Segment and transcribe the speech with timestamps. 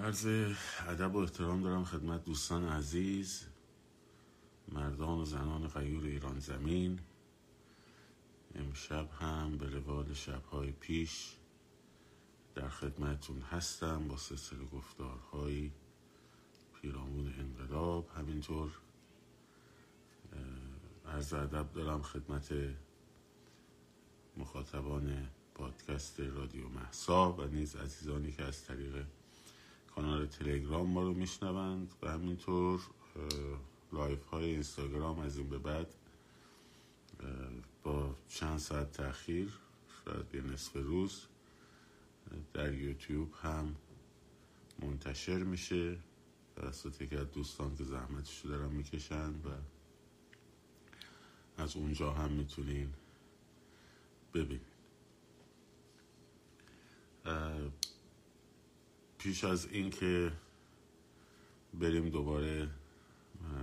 [0.00, 0.26] عرض
[0.88, 3.46] ادب و احترام دارم خدمت دوستان عزیز
[4.68, 7.00] مردان و زنان غیور ایران زمین.
[8.54, 11.36] امشب هم به روال شبهای پیش
[12.54, 15.72] در خدمتون هستم با سلسله گفتارهایی
[16.82, 18.08] پیرامون انقلاب.
[18.16, 18.70] همینطور
[21.06, 22.54] عرض ادب دارم خدمت
[24.36, 29.06] مخاطبان پادکست رادیو محسا و نیز عزیزانی که از طریق
[30.00, 32.80] کانال تلگرام ما رو میشنوند و همینطور
[33.92, 35.94] live های اینستاگرام از این به بعد
[37.82, 39.52] با چند ساعت تاخیر
[40.04, 41.22] شاید یه نصف روز
[42.52, 43.76] در یوتیوب هم
[44.78, 45.98] منتشر میشه.
[46.56, 49.48] توسط یکی از دوستان که زحمتشو دارن می‌کشن و
[51.56, 52.94] از اونجا هم می‌تونین
[54.34, 54.60] ببینید
[59.22, 60.32] پیش از اینکه
[61.74, 62.68] بریم دوباره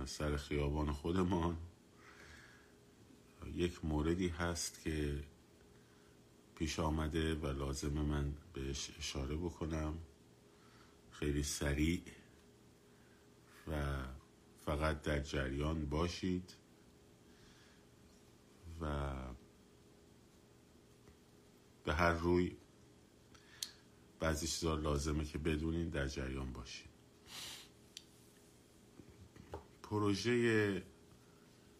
[0.04, 1.56] سر خیابان خودمان
[3.54, 5.24] یک موردی هست که
[6.54, 9.98] پیش آمده و لازم من بهش اشاره بکنم.
[11.10, 12.02] خیلی سریع
[13.68, 14.02] و
[14.64, 16.54] فقط در جریان باشید
[18.80, 19.14] و
[21.84, 22.56] به هر روی
[24.20, 26.88] بعضی چیزا لازمه که بدونین در جریان باشین.
[29.82, 30.82] پروژه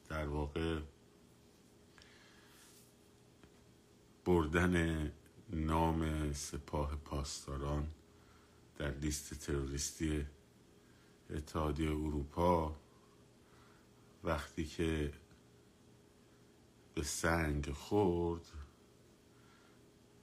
[0.08, 0.81] در واقع
[4.25, 5.12] بردن
[5.50, 7.89] نام سپاه پاسداران
[8.77, 10.27] در لیست تروریستی
[11.31, 12.77] اتحادیه اروپا
[14.25, 15.12] وقتی که
[16.94, 18.47] به سنگ خورد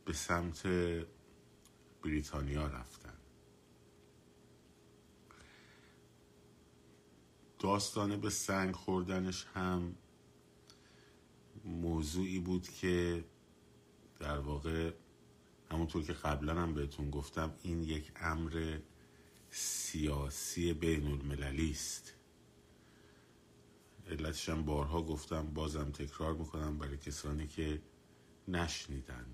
[0.06, 0.68] به سمت
[2.06, 3.14] بریتانیا رفتن.
[7.60, 9.96] داستان به سنگ خوردنش هم
[11.66, 13.26] موضوعی بود که
[14.20, 14.94] در واقع
[15.72, 18.80] همونطور که قبلا هم بهتون گفتم این یک امر
[19.50, 22.14] سیاسی بین المللی است.
[24.08, 27.82] علتش هم بارها گفتم بازم تکرار می‌کنم برای کسانی که
[28.48, 29.26] نشنیدن.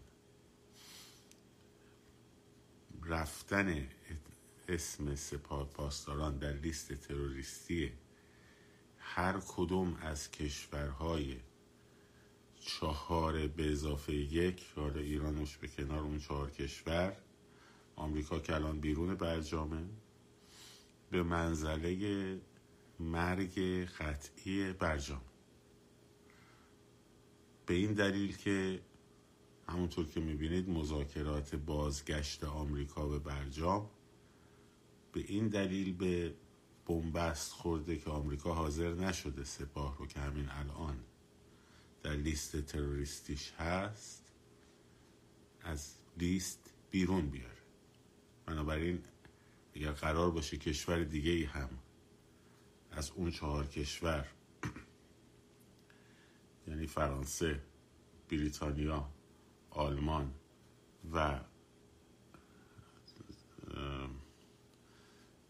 [3.06, 3.88] رفتن
[4.68, 7.92] اسم سپاه پاسداران در لیست تروریستی
[8.98, 11.38] هر کدوم از کشورهای
[12.60, 17.18] چهار به اضافه یک حالا ایرانش به کنار اون چهار کشور
[17.96, 19.84] آمریکا که الان بیرون برجامه
[21.12, 22.40] به منزله
[23.00, 25.22] مرگ قطعی برجام.
[27.66, 28.80] به این دلیل که
[29.72, 33.90] همونطور که می‌بینید مذاکرات بازگشت آمریکا به برجام
[35.12, 36.36] به این دلیل به
[36.86, 41.00] بنبست خورده که آمریکا حاضر نشده سپاه رو که همین الان
[42.04, 44.32] در لیست تروریستیش هست
[45.62, 47.62] از لیست بیرون بیاره.
[48.46, 49.00] بنابراین
[49.74, 51.70] اگر قرار باشه کشور دیگه ای هم
[52.92, 54.28] از اون چهار کشور
[56.68, 57.64] یعنی فرانسه
[58.30, 59.10] بریتانیا
[59.72, 60.34] آلمان
[61.14, 61.40] و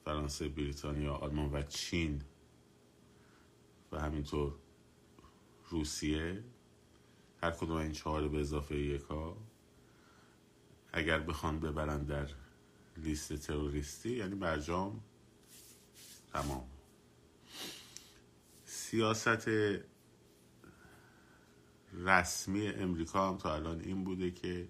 [0.06, 2.22] فرانسه بریتانیا آلمان و چین
[3.92, 4.54] و همینطور
[5.70, 6.44] روسیه.
[7.44, 9.38] هر کدوم این چهار به اضافه یکا
[10.94, 12.28] اگر بخوان ببرن در
[12.98, 15.04] لیست تروریستی یعنی برجام
[16.34, 16.68] تمام.
[18.66, 19.48] سیاست
[21.94, 24.70] رسمی امریکا هم تا الان این بوده که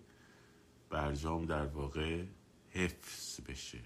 [0.90, 2.26] برجام در واقع
[2.70, 3.80] حفظ بشه.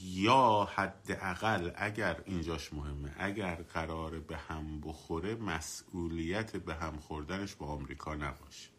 [0.00, 7.66] یا حداقل اگر اینجاش مهمه اگر قرار به هم بخوره مسئولیت به هم خوردنش با
[7.66, 8.70] آمریکا نباشه.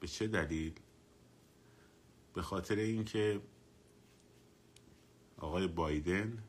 [0.00, 0.74] به چه دلیل؟
[2.34, 3.40] به خاطر اینکه
[5.36, 6.42] آقای بایدن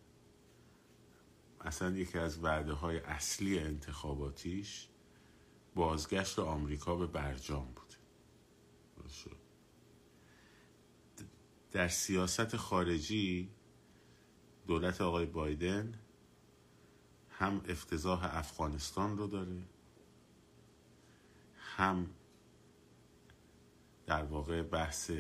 [1.62, 4.88] اصلا یکی از وعده های اصلی انتخاباتیش
[5.76, 7.90] بازگشت آمریکا به برجام بود.
[11.72, 13.50] در سیاست خارجی
[14.68, 16.00] دولت آقای بایدن
[17.30, 19.64] هم افتضاح افغانستان رو داره
[21.56, 22.10] هم
[24.06, 25.12] در واقع بحث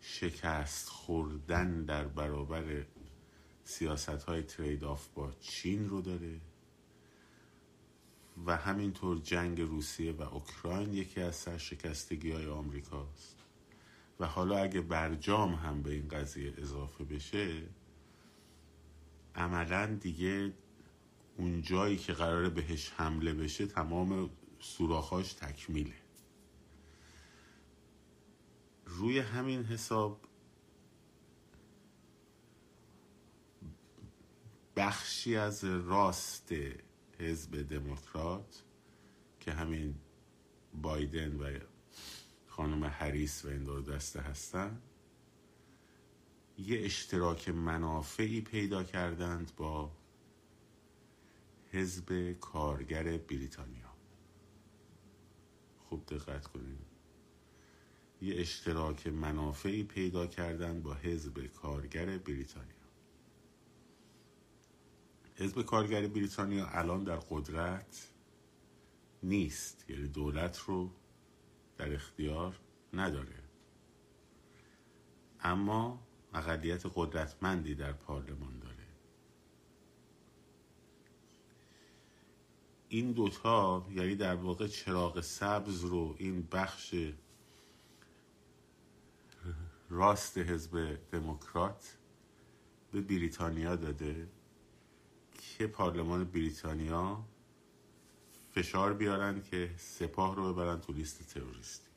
[0.00, 2.86] شکست خوردن در برابر
[3.64, 6.40] سیاست های ترید آف با چین رو داره
[8.46, 13.36] و همینطور جنگ روسیه و اوکراین یکی از سرشکستگی های آمریکاست.
[14.20, 17.62] و حالا اگه برجام هم به این قضیه اضافه بشه
[19.34, 20.52] عملا دیگه
[21.36, 24.30] اون جایی که قراره بهش حمله بشه تمام
[24.60, 25.94] سوراخاش تکمیله.
[28.86, 30.20] روی همین حساب
[34.76, 36.52] بخشی از راست
[37.18, 38.62] حزب دموکرات
[39.40, 39.94] که همین
[40.82, 41.58] بایدن و
[42.46, 44.82] خانم هریس و این دور دسته هستن
[46.58, 49.90] یه اشتراک منافعی پیدا کردند با
[51.72, 53.94] حزب کارگر بریتانیا.
[55.78, 56.78] خوب دقت کنید
[58.22, 62.83] یه اشتراک منافعی پیدا کردند با حزب کارگر بریتانیا.
[65.34, 68.08] حزب کارگر بریتانیا الان در قدرت
[69.22, 69.90] نیست.
[69.90, 70.90] یعنی دولت رو
[71.76, 72.60] در اختیار
[72.92, 73.42] نداره.
[75.40, 78.74] اما اقلیت قدرتمندی در پارلمان داره.
[82.88, 86.94] این دوتا یعنی در واقع چراغ سبز رو این بخش
[89.90, 91.96] راست حزب دموکرات
[92.92, 94.28] به بریتانیا داده.
[95.58, 97.24] که پارلمان بریتانیا
[98.52, 101.88] فشار بیارن که سپاه رو ببرن تو لیست تروریستی.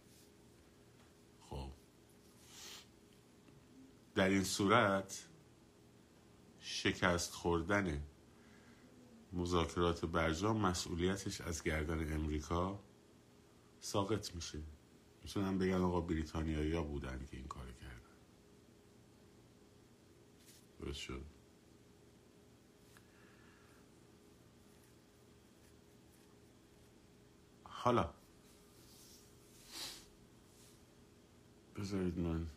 [1.49, 1.71] خب.
[4.15, 5.27] در این صورت
[6.59, 8.03] شکست خوردن
[9.33, 12.79] مذاکرات برجام مسئولیتش از گردن امریکا
[13.79, 14.59] ساقط میشه.
[15.23, 17.97] می‌تونم بگن آقا بریتانیایی ها بودن که این کار کردن.
[20.79, 21.36] درست شد؟
[27.79, 28.09] حالا.
[31.75, 32.47] بذارید من.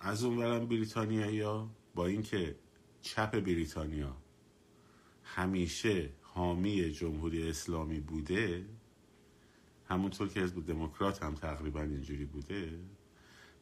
[0.00, 2.58] از اون برم بریتانیا با اینکه
[3.02, 4.16] چپ بریتانیا
[5.24, 8.66] همیشه حامی جمهوری اسلامی بوده
[9.92, 12.80] همونطور که حزب دموکرات هم تقریبا اینجوری بوده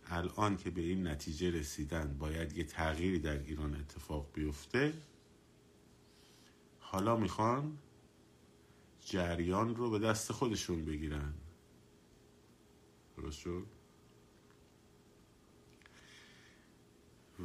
[0.06, 4.93] الان که به این نتیجه رسیدن باید یه تغییری در ایران اتفاق بیفته
[6.79, 7.79] حالا می‌خوان
[9.00, 11.35] جریان رو به دست خودشون بگیرن.
[13.17, 13.67] درست شد؟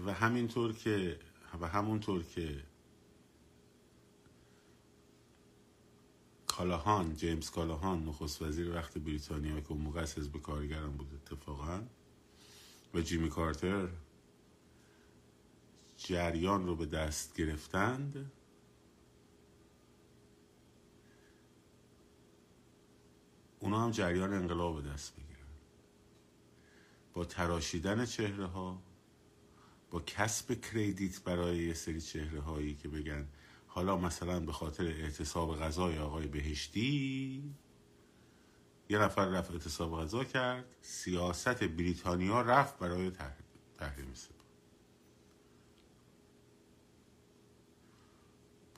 [0.05, 1.19] و همینطور که
[1.61, 2.63] و همونطور که
[6.57, 11.81] کالاهان جیمز کالاهان نخست وزیر وقت بریتانیا که اون موقع از حزب کارگران بود اتفاقا
[12.93, 13.87] و جیمی کارتر
[15.97, 18.31] جریان رو به دست گرفتند.
[23.59, 25.47] اونا هم جریان انقلاب به دست بگیرن.
[27.13, 28.81] با تراشیدن چهره ها
[29.91, 33.27] با کسب کردیت برای یه سری چهره هایی که بگن
[33.75, 37.55] حالا مثلا به خاطر اعتصاب غذای آقای بهشتی
[38.89, 43.11] یه نفر رفت اعتصاب غذا کرد سیاست بریتانیا رفت برای
[43.77, 44.45] تحریم سپاه.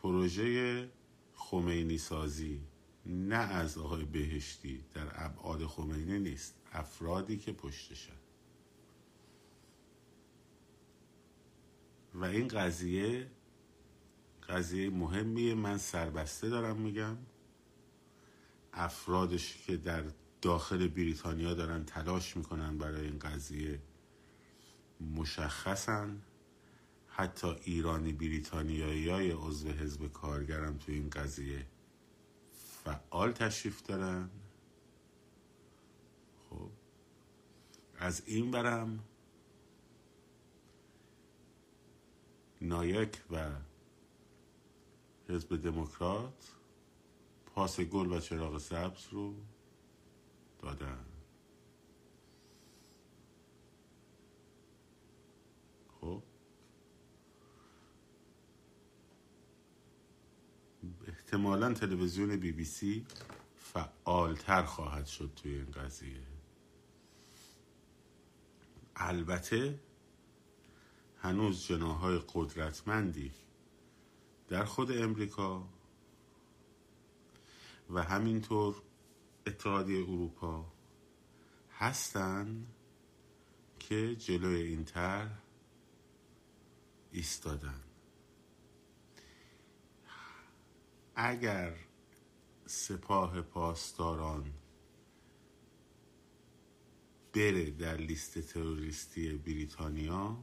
[0.03, 0.89] پروژه
[1.33, 2.61] خمینی سازی
[3.05, 8.17] نه از آقای بهشتی در ابعاد خمینی نیست افرادی که پشتشن.
[12.13, 13.31] و این قضیه
[14.49, 15.55] قضیه مهمیه.
[15.55, 17.17] من سربسته دارم میگم.
[18.73, 20.03] افرادش که در
[20.41, 23.81] داخل بریتانیا دارن تلاش می‌کنن برای این قضیه
[25.15, 26.21] مشخصن.
[27.07, 31.65] حتی ایرانی بریتانیایی های عضو حزب کارگرم تو این قضیه
[32.83, 34.29] فعال تشریف دارن.
[36.49, 36.69] خب
[37.99, 39.03] از این برم.
[42.61, 43.51] نایک و
[45.29, 46.51] حزب دموکرات
[47.45, 49.35] پاس گل و چراغ سبز رو
[50.59, 51.05] دادن.
[56.01, 56.23] خب.
[61.07, 63.05] احتمالا تلویزیون بی بی سی
[63.55, 66.23] فعالتر خواهد شد توی این قضیه.
[68.95, 69.79] البته
[71.17, 73.31] هنوز جناهای قدرتمندی
[74.47, 75.67] در خود امریکا
[77.89, 78.81] و همینطور
[79.47, 80.65] اتحادیه اروپا
[81.71, 82.67] هستن
[83.79, 85.39] که جلوی این طرح
[87.11, 87.83] ایستادن.
[91.15, 91.75] اگر
[92.65, 94.53] سپاه پاسداران
[97.33, 100.37] بره در لیست تروریستی بریتانیا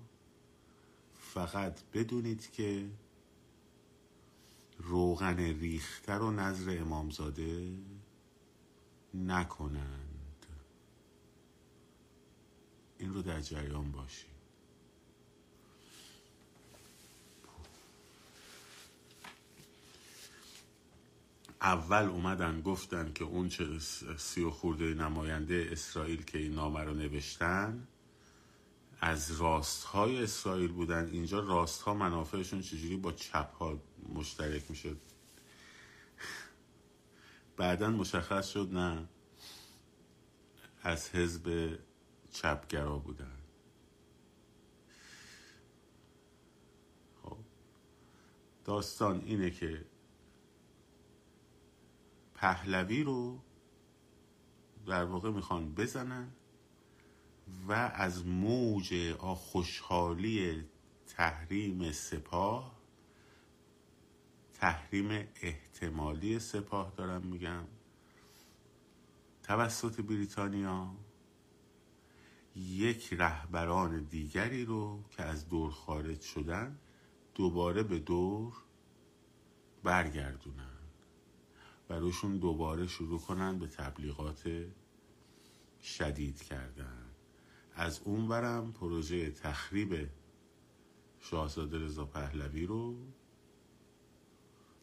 [1.14, 2.90] فقط بدونید که
[4.78, 7.78] روغن ریخته رو نظر امامزاده
[9.14, 10.46] نکنند.
[12.98, 14.34] این رو در جریان باشید
[21.60, 23.78] اول اومدن گفتن که اون چه
[24.18, 27.88] سی و خورده نماینده اسرائیل که این نامه رو نوشتن
[29.06, 31.08] از راست های اسرائیل بودن.
[31.08, 33.78] اینجا راست ها منافعشون چجوری با چپ ها
[34.14, 35.00] مشترک می‌شد
[37.56, 39.08] بعدا مشخص شد نه.
[40.82, 41.78] از حزب
[42.30, 43.38] چپگرا بودن.
[47.22, 47.36] خب.
[48.64, 49.84] داستان اینه که
[52.34, 53.40] پهلوی رو
[54.86, 56.32] در واقع می‌خوان بزنن.
[57.68, 60.64] و از موج خوشحالی
[61.06, 62.74] تحریم سپاه
[64.54, 67.64] تحریم احتمالی سپاه دارم میگم.
[69.42, 70.90] توسط بریتانیا
[72.56, 76.78] یک رهبران دیگری رو که از دور خارج شدن
[77.34, 78.52] دوباره به دور
[79.82, 80.78] برگردونن
[81.90, 84.66] و روشون دوباره شروع کنن به تبلیغات
[85.82, 87.03] شدید کردن.
[87.74, 90.08] از اون برم پروژه تخریب
[91.20, 92.96] شاهزاده رضا پهلوی رو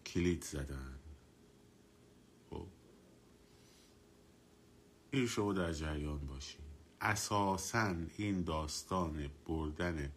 [0.05, 0.99] کلید زدن.
[2.49, 2.67] خب.
[5.11, 6.61] این شما در جریان باشین.
[7.01, 10.11] اساسا این داستان بردن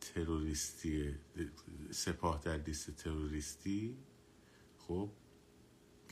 [0.00, 1.14] تروریستی
[1.90, 3.96] سپاه در لیست تروریستی
[4.78, 5.10] خب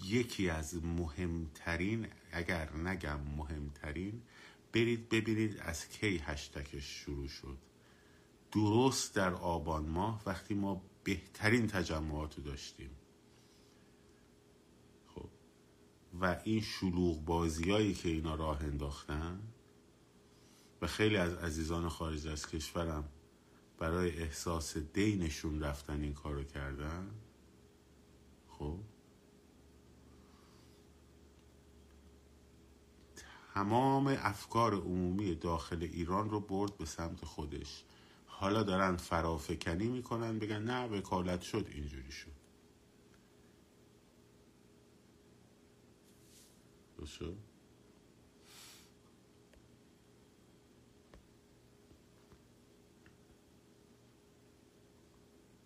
[0.04, 4.22] یکی از مهمترین اگر نگم مهمترین
[4.72, 7.58] برید ببینید از کی هشتکش شروع شد.
[8.52, 12.90] درست در آبان ماه وقتی ما بهترین تجمعات داشتیم.
[15.06, 15.28] خب
[16.20, 19.40] و این شلوغ بازیایی که اینا راه انداختن
[20.82, 23.08] و خیلی از عزیزان خارج از کشورم
[23.78, 27.10] برای احساس دینشون رفتن این کارو کردن
[28.48, 28.78] خب
[33.54, 37.84] تمام افکار عمومی داخل ایران رو برد به سمت خودش.
[38.26, 42.32] حالا دارن فرافکنی می‌کنن بگن نه وکالت شد اینجوری شد.
[46.98, 47.18] درست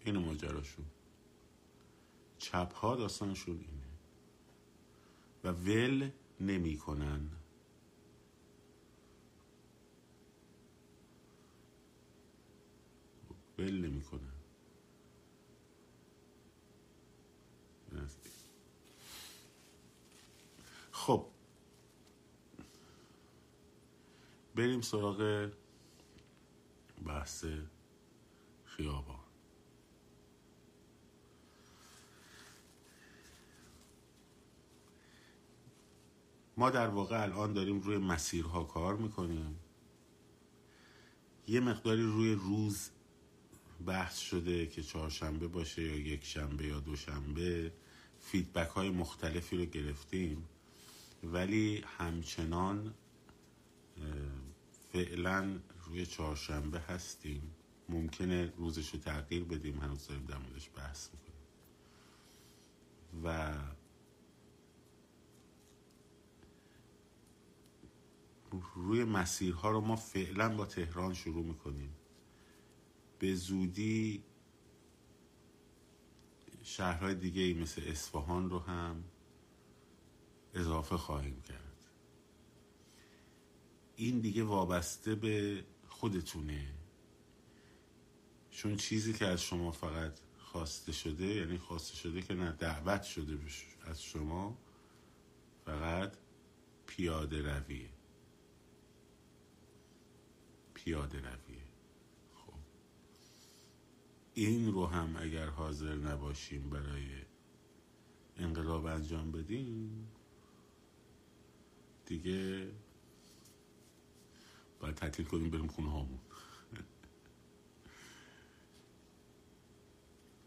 [0.00, 0.85] اینو ماجراشون.
[2.38, 3.87] چپ ها داستانشون اینه.
[5.45, 7.31] و ول نمی‌کنن.
[13.58, 14.36] ول نمی‌کنن
[20.92, 21.26] خب.
[24.54, 25.50] بریم سراغ
[27.06, 27.44] بحث
[28.64, 29.16] خیابان.
[36.56, 39.60] ما در واقع الان داریم روی مسیرها کار می‌کنیم.
[41.46, 42.90] یه مقداری روی روز
[43.87, 47.73] بحث شده که چهارشنبه باشه یا یک شنبه یا دوشنبه
[48.21, 50.49] فیدبک های مختلفی رو گرفتیم.
[51.23, 52.95] ولی همچنان
[54.92, 57.42] فعلا روی چهارشنبه هستیم.
[57.88, 61.37] ممکنه روزش رو تغییر بدیم هنوز داریم در موردش بحث می‌کنیم.
[63.25, 63.54] و
[68.75, 71.95] روی مسیرها رو ما فعلا با تهران شروع می‌کنیم.
[73.18, 74.25] به زودی
[76.62, 79.04] شهرهای دیگه ای مثل اصفهان رو هم
[80.54, 81.87] اضافه خواهیم کرد.
[83.96, 86.75] این دیگه وابسته به خودتونه.
[88.50, 93.38] چون چیزی که از شما فقط خواسته شده یعنی خواسته شده که نه دعوت شده
[93.87, 94.58] از شما
[95.64, 96.16] فقط
[96.87, 97.90] پیاده رویه.
[100.75, 101.37] پیاده رویه.
[101.45, 101.45] خب
[104.38, 107.07] این رو هم اگر حاضر نباشیم برای
[108.37, 110.09] انقلاب انجام بدیم
[112.07, 112.71] دیگه
[114.81, 116.19] باید تعطیل کنیم بریم خونه هامون.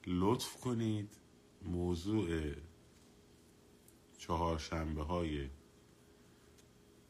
[0.21, 1.17] لطف کنید
[1.61, 2.53] موضوع
[4.17, 5.49] چهارشنبه های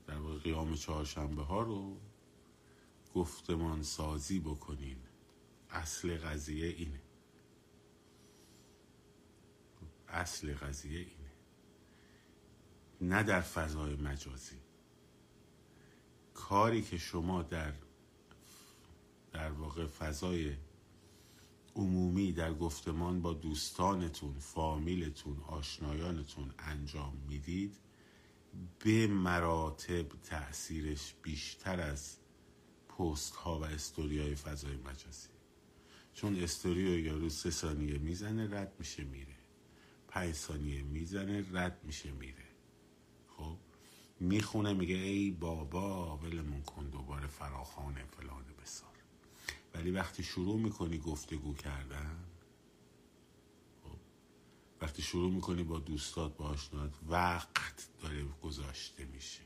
[0.08, 1.98] در واقع قیام چهارشنبه ها رو
[3.14, 5.09] گفتمان سازی بکنین.
[5.70, 7.02] اصل قضیه اینه.
[10.08, 11.32] اصل قضیه اینه.
[13.02, 14.62] نه در فضای مجازی.
[16.34, 17.74] کاری که شما در
[19.32, 20.56] در واقع فضای
[21.76, 27.78] عمومی در گفتمان با دوستانتون فامیلتون آشنایانتون انجام می‌دید
[28.80, 32.18] به مراتب تاثیرش بیشتر از
[32.90, 35.39] پست ها و استوری های فضای مجازی.
[36.14, 39.36] چون استوری رو یارو سه ثانیه می‌زنه رد میشه میره.
[40.08, 42.48] پنج ثانیه می‌زنه رد میشه میره.
[43.28, 43.58] خب؟
[44.20, 48.90] می‌خونه میگه ای بابا ولمون کن دوباره فراخانه فلان بسار.
[49.74, 52.18] ولی وقتی شروع می‌کنی گفتگو کردن
[53.84, 53.98] خب؟
[54.82, 59.42] وقتی شروع می‌کنی با دوستات با آشنات وقت داره گذاشته میشه.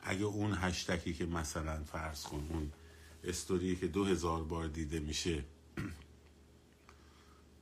[0.00, 2.72] اگه اون هشتکی که مثلا فرض کن اون
[3.24, 5.44] استوری که دو هزار بار دیده میشه.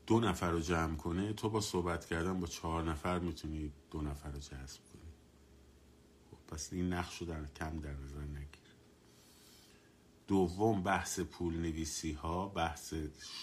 [0.07, 4.31] دو نفر رو جمع کنه تو با صحبت کردن با چهار نفر می‌تونی دو نفر
[4.31, 5.12] رو جذب کنی.
[6.31, 8.62] خب پس این نقش رو در کم در نظر نگیر.
[10.28, 12.95] دوم بحث پول نویسی ها بحث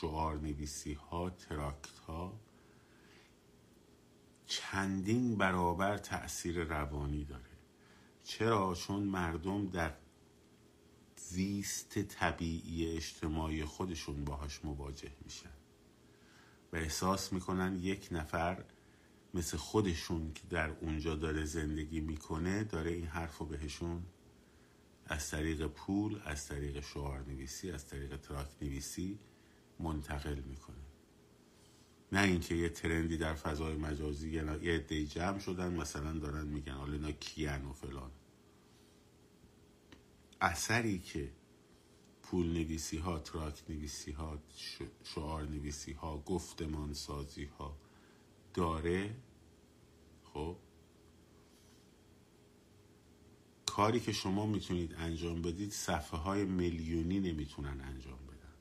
[0.02, 2.40] شعار نویسی ها تراکت ها
[4.46, 7.44] چندین برابر تأثیر روانی داره.
[8.24, 9.94] چرا؟ چون مردم در
[11.30, 15.50] زیست طبیعی اجتماعی خودشون باهاش مواجه میشن.
[16.74, 18.64] و احساس می‌کنن یک نفر
[19.34, 24.04] مثل خودشون که در اونجا داره زندگی می‌کنه داره این حرف رو بهشون
[25.06, 29.20] از طریق پول از طریق شعار نویسی از طریق تراکت نویسی
[29.80, 30.76] منتقل می‌کنه.
[32.12, 36.74] نه اینکه یه trend ی در فضای مجازی یه عده جمع شدن مثلا دارن میگن
[36.74, 38.12] حالا اینا کیان و فلان.
[40.42, 41.32] اثری که
[42.22, 44.40] پول نویسی ها تراکت نویسی ها
[45.04, 47.78] شعار نویسی ها گفتمان سازی ها
[48.54, 49.16] داره
[50.24, 50.58] خب؟
[53.66, 58.54] کاری که شما می‌تونید انجام بدید صفحه های میلیونی نمی‌تونن انجام بدن.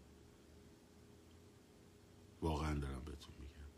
[2.43, 3.69] واقعا دارم بهتون میگم.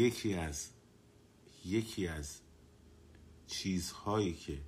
[0.00, 0.70] یکی از
[1.64, 2.40] یکی از
[3.46, 4.62] چیزهایی که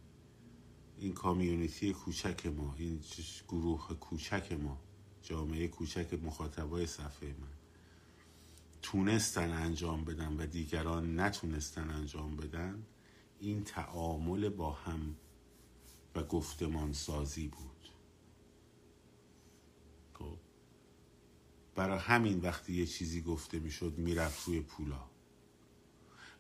[0.99, 3.01] این کامیونیتی کوچک ما این
[3.49, 4.81] گروه کوچک ما
[5.23, 7.59] جامعه کوچک مخاطبای صفحه من
[8.83, 12.87] تونستن انجام بدن و دیگران نتونستن انجام بدن
[13.41, 15.17] این تعامل با هم
[16.15, 17.89] و گفتمان سازی بود.
[20.15, 20.39] خب.
[21.75, 25.11] برای همین وقتی یه چیزی گفته می‌شد می‌رفت روی پولا.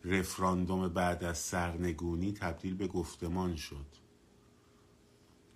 [0.04, 3.86] رفراندوم بعد از سرنگونی تبدیل به گفتمان شد.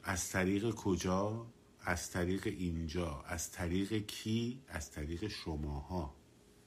[0.03, 1.47] از طریق کجا؟
[1.81, 3.23] از طریق اینجا.
[3.27, 6.17] از طریق کی؟ از طریق شماها.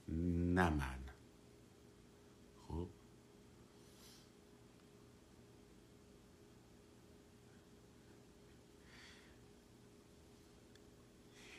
[0.07, 0.99] نه من.
[2.67, 2.87] خب؟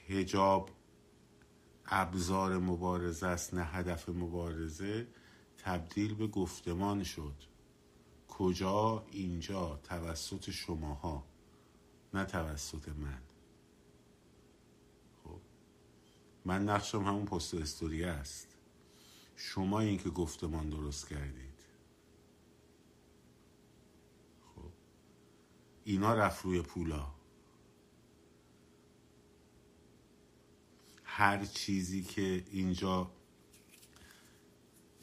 [0.09, 0.71] هجاب
[1.87, 5.07] ابزار مبارزه است نه هدف مبارزه.
[5.67, 7.35] تبدیل به گفتمان شد.
[8.29, 11.25] کجا اینجا توسط شماها
[12.15, 13.23] نه توسط من.
[15.25, 15.41] خب
[16.45, 18.57] من نقشم همون پست استوری است.
[19.37, 21.65] شما این که گفتمان درست کردید.
[24.55, 24.71] خب
[25.85, 27.07] اینا رفت روی پولا.
[31.05, 33.16] هر چیزی که اینجا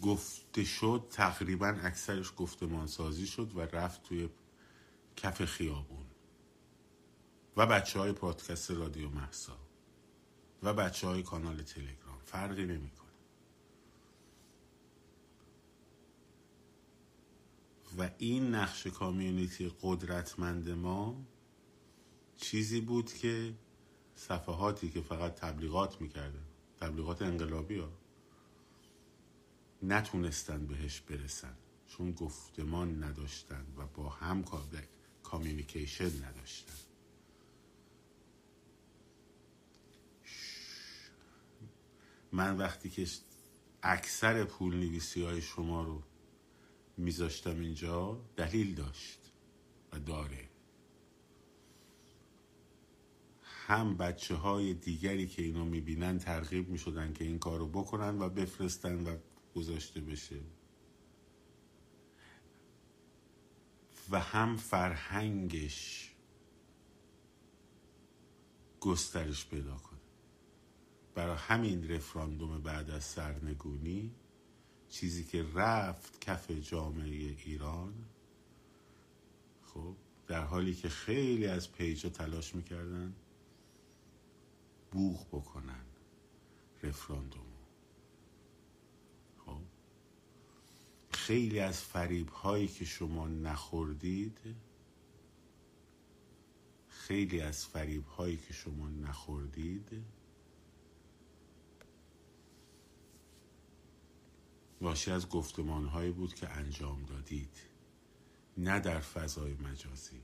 [0.04, 4.30] گفته شد تقریبا اکثرش گفتمان سازی شد و رفت توی
[5.16, 6.06] کف خیابون.
[7.58, 9.58] و بچه های پادکست رادیو محسا
[10.64, 12.20] و بچه های کانال تلگرام.
[12.26, 13.04] فرقی نمی‌کنه.
[17.98, 21.26] و این نقش کامیونیتی قدرتمند ما
[22.38, 23.54] چیزی بود که
[24.16, 26.46] صفحاتی که فقط تبلیغات می‌کردن.
[26.80, 27.90] تبلیغات انقلابی ها
[29.84, 31.58] نتونستن بهش برسن.
[31.88, 34.44] چون گفتمان نداشتن و با هم
[35.24, 36.74] کامیونیکیشن نداشتن.
[42.32, 43.08] من وقتی که
[43.84, 46.04] اکثر پول نویسی های شما رو
[46.98, 49.32] میذاشتم اینجا دلیل داشت
[49.92, 50.50] و داره.
[53.44, 59.04] هم بچه های دیگری که اینو می‌بینن ترغیب می‌شدن که این کارو بکنن و بفرستن
[59.04, 59.18] و
[59.56, 60.40] گذاشته بشه.
[64.10, 66.10] و هم فرهنگش
[68.80, 70.00] گسترش پیدا کنه.
[71.16, 74.16] برای همین رفراندوم بعد از سرنگونی
[74.90, 77.94] چیزی که رفت کف جامعه ایران
[79.66, 79.96] خب
[80.28, 83.16] در حالی که خیلی از پیجا تلاش می‌کردن
[84.92, 85.86] بوغ بکنن
[86.84, 87.46] رفراندوم
[89.46, 89.62] خب
[91.28, 94.40] خیلی از فریب هایی که شما نخوردید
[96.88, 100.06] خیلی از فریب هایی که شما نخوردید
[104.82, 107.56] ناشی از گفتمان هایی بود که انجام دادید.
[108.58, 110.22] نه در فضای مجازی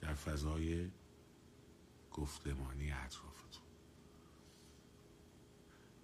[0.00, 0.90] در فضای
[2.10, 3.62] گفتمانی اطرافتون.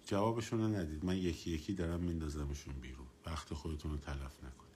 [0.05, 1.05] جوابشون رو ندید.
[1.05, 3.10] من یکی یکی دارم میندازمشون بیرون.
[3.25, 4.71] وقت خودتون رو تلف نکنید.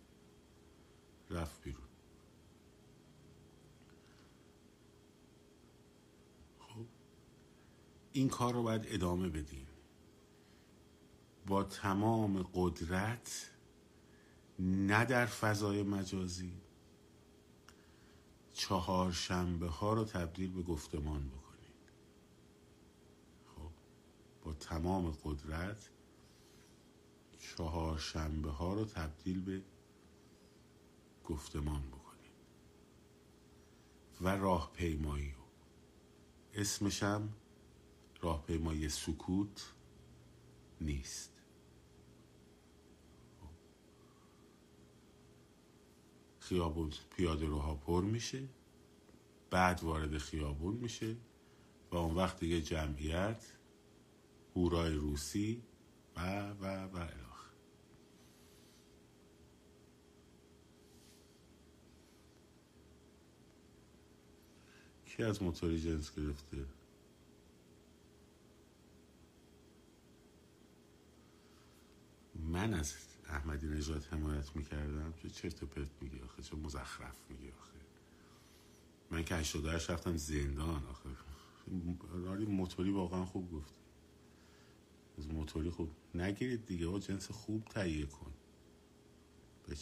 [1.29, 1.87] رفت بیرون.
[6.59, 6.85] خب
[8.11, 9.67] این کار رو باید ادامه بدیم
[11.47, 13.51] با تمام قدرت
[14.59, 16.61] نه در فضای مجازی
[18.53, 21.91] چهار شنبه ها رو تبدیل به گفتمان بکنید.
[23.45, 23.71] خب
[24.43, 25.89] با تمام قدرت
[27.57, 29.61] چهار شنبه ها رو تبدیل به
[31.23, 32.31] گفتمان بکنید
[34.21, 35.43] و راهپیمایی رو.
[36.53, 37.29] اسمشم
[38.21, 39.73] راهپیمایی سکوت
[40.81, 41.31] نیست.
[46.39, 48.47] خیابون پیاده روها پر میشه
[49.49, 51.15] بعد وارد خیابون میشه
[51.91, 53.45] و اون وقت دیگه جمعیت
[54.55, 55.63] هورای روسی
[56.15, 57.24] و و و
[65.17, 66.65] کی از موتوری جنس گرفته.
[72.35, 72.93] من از
[73.29, 77.79] احمدی نژاد حمایت می‌کردم چه چرت و پرت میگی آخه چه مزخرف میگی آخه.
[79.11, 81.09] من که 88 رفتم زندان آخه.
[82.13, 83.73] راری موتوری واقعا خوب گفت
[85.17, 88.33] از موتوری خوب نگیرید دیگه او جنس خوب تهیه کن.
[89.67, 89.75] به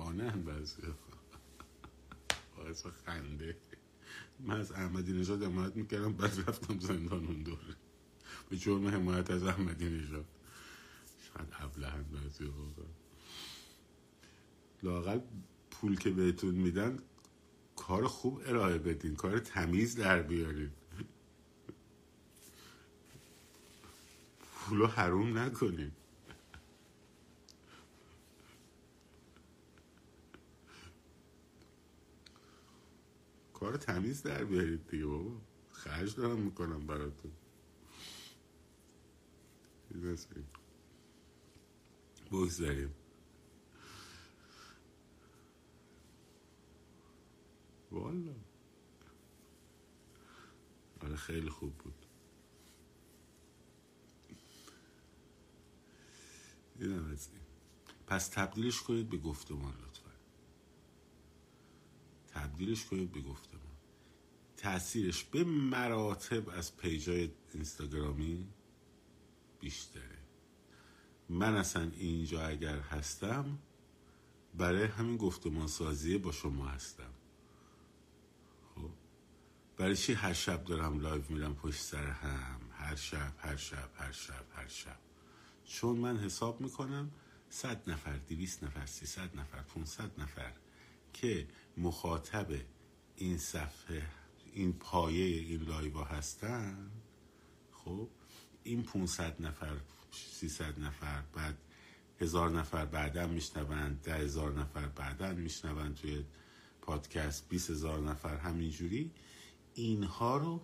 [0.00, 0.82] دیوانه هم بعضی
[2.56, 3.56] باعث خنده.
[4.40, 7.76] من از احمدی نژاد حمایت می‌کردم بعد رفتم زندان اون دوره.
[8.50, 10.24] به جرم حمایت از احمدی نژاد.
[11.20, 12.86] شاید ابلهن بعضی واقعا.
[14.82, 15.20] لاقل
[15.70, 16.98] پول که بهتون میدن
[17.76, 19.16] کار خوب ارائه بدین.
[19.16, 20.70] کار تمیز در بیارین.
[24.54, 25.92] پولو حروم نکنین.
[33.70, 35.40] کار تمیز در بیارید دیگه بابا.
[35.72, 37.32] خرج دارم می‌کنم براتون.
[42.32, 42.94] بگذاریم.
[47.90, 48.34] والا.
[51.00, 52.06] آره خیلی خوب بود.
[56.78, 57.40] دیدم از این.
[58.06, 60.10] پس تبدیلش کنید به گفتمان لطفا.
[62.28, 63.59] تبدیلش کنید به گفتمان.
[64.60, 68.46] تاثیرش به مراتب از page ای اینستاگرامی
[69.60, 70.18] بیشتره.
[71.28, 73.58] من اصلا اینجا اگر هستم
[74.54, 77.12] برای همین گفتمان سازیه با شما هستم.
[78.74, 78.90] خب
[79.76, 84.12] برای چی هر شب دارم live میرم پشت سر هم؟ هر شب هر شب هر
[84.12, 84.98] شب هر شب.
[85.64, 87.10] چون من حساب می‌کنم
[87.50, 90.52] صد نفر دویست نفر سیصد نفر پونصد نفر
[91.12, 92.46] که مخاطب
[93.16, 94.19] این صفحه
[94.52, 96.90] این پایه این لایوا هستن
[97.72, 98.08] خب
[98.62, 99.76] این 500 نفر
[100.12, 101.58] 300 نفر بعد
[102.20, 106.24] هزار نفر بعدا میشنوند ده هزار نفر بعدا میشنوند توی
[106.82, 109.10] پادکست 20 هزار نفر همینجوری.
[109.74, 110.60] اینها رو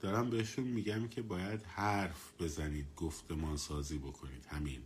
[0.00, 4.82] دارم بهشون میگم که باید حرف بزنید گفتمان سازی بکنید همین.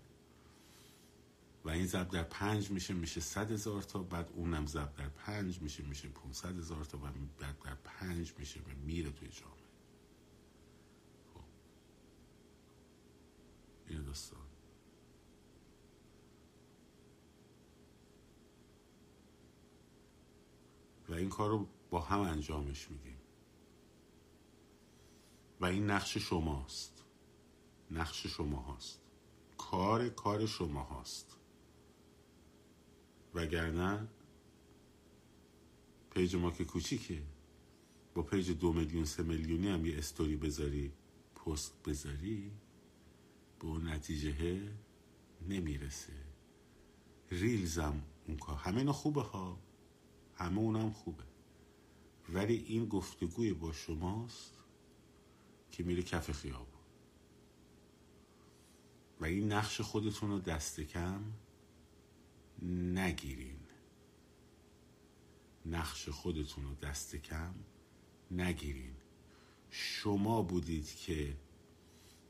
[1.64, 5.62] و این ضرب در پنج میشه میشه صد هزار تا بعد اونم ضرب در پنج
[5.62, 7.00] میشه میشه 500 هزار تا و
[7.38, 9.54] بعد در پنج میشه و میره توی جامعه.
[11.34, 11.40] خب.
[13.88, 14.38] این داستان.
[21.08, 23.18] و این کار رو با هم انجامش میدیم.
[25.60, 27.04] و این نقش شماست.
[27.90, 29.00] نقش شما هاست
[29.56, 31.36] کار کار شما هاست
[33.34, 34.08] وگرنه
[36.10, 37.22] page ما که کوچیکه.
[38.14, 40.92] با page دو میلیون سه میلیونی هم یه استوری بذاری
[41.34, 42.52] پست بذاری
[43.60, 44.60] به اون نتیجه
[45.48, 46.12] نمی‌رسه.
[47.30, 48.56] reels م اون کار.
[48.56, 49.58] همه اینا خوبه ها.
[50.34, 51.24] همه اونم خوبه.
[52.28, 54.64] ولی این گفتگوی با شماست
[55.70, 56.84] که میره کف خیابون.
[59.20, 61.22] و این نقش خودتون رو دست کم
[62.62, 63.58] نگیرین.
[65.66, 67.54] نقش خودتون رو دست کم
[68.30, 68.96] نگیرین.
[69.70, 71.36] شما بودید که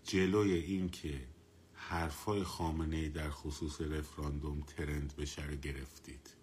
[0.03, 1.29] جلوی این که
[1.73, 6.37] حرفای خامنه در خصوص رفراندوم ترند بشه رو گرفتید.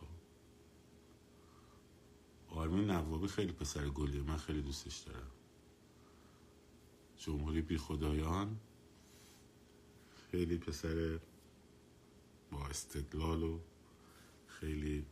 [0.00, 0.06] خب.
[2.48, 4.22] آرمین نوابی خیلی پسر گلیه.
[4.22, 5.30] من خیلی دوستش دارم.
[7.16, 8.60] جمهوری بی خدایان
[10.30, 11.20] خیلی پسر
[12.52, 13.60] با استدلال و
[14.46, 15.06] خیلی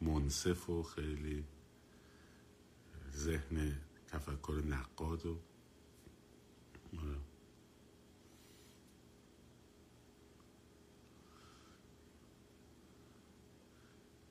[0.00, 1.44] منصف و خیلی
[3.16, 3.78] ذهن
[4.08, 5.38] تفکر نقاد و
[6.98, 7.16] آره.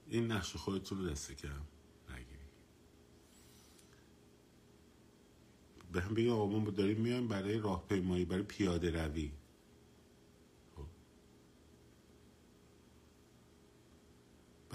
[0.08, 1.62] این نقش خودتون رو دست کم
[2.10, 2.46] نگیری
[5.92, 9.32] به هم بگیم آقا ما داریم میایم برای راهپیمایی برای پیاده روی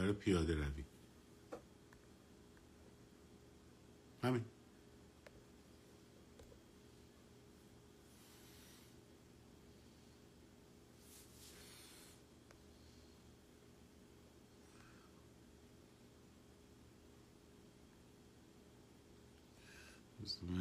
[0.02, 0.84] برای پیاده روی.
[4.22, 4.44] همین.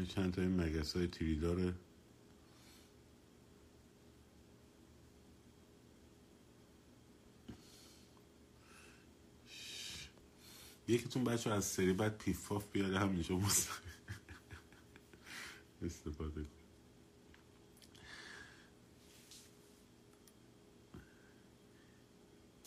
[0.07, 1.35] چند تا این مگس های تیری
[10.91, 13.39] یکیتون بچه از سری بعد پیفاف بیاره همینجا
[15.81, 16.49] استفاده کن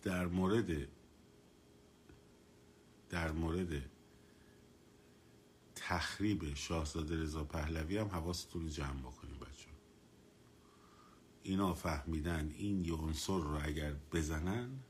[0.02, 0.88] در مورد
[3.10, 3.90] در مورد
[5.74, 9.68] تخریب شاهزاده رضا پهلوی هم حواستون رو جمع بکنیم بچه
[11.42, 14.83] اینا فهمیدن این یه عنصر رو اگر بزنن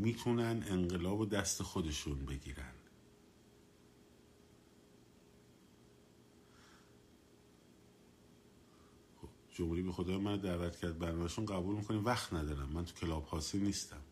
[0.00, 2.72] می‌تونن انقلاب و دست خودشون بگیرن.
[9.22, 12.04] خب جمهوری به خدای من دعوت کرد برنامهشون قبول می‌کنیم.
[12.04, 12.68] وقت ندارم.
[12.68, 14.02] من تو کلاب هاسی نیستم.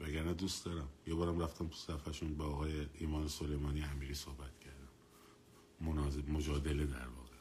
[0.00, 0.88] وگرنه دوست دارم.
[1.06, 4.88] یه بارم رفتم تو صفحشون با آقای ایمان سلیمانی امیری صحبت کردم.
[5.80, 7.33] مناظر مجادله در واقع.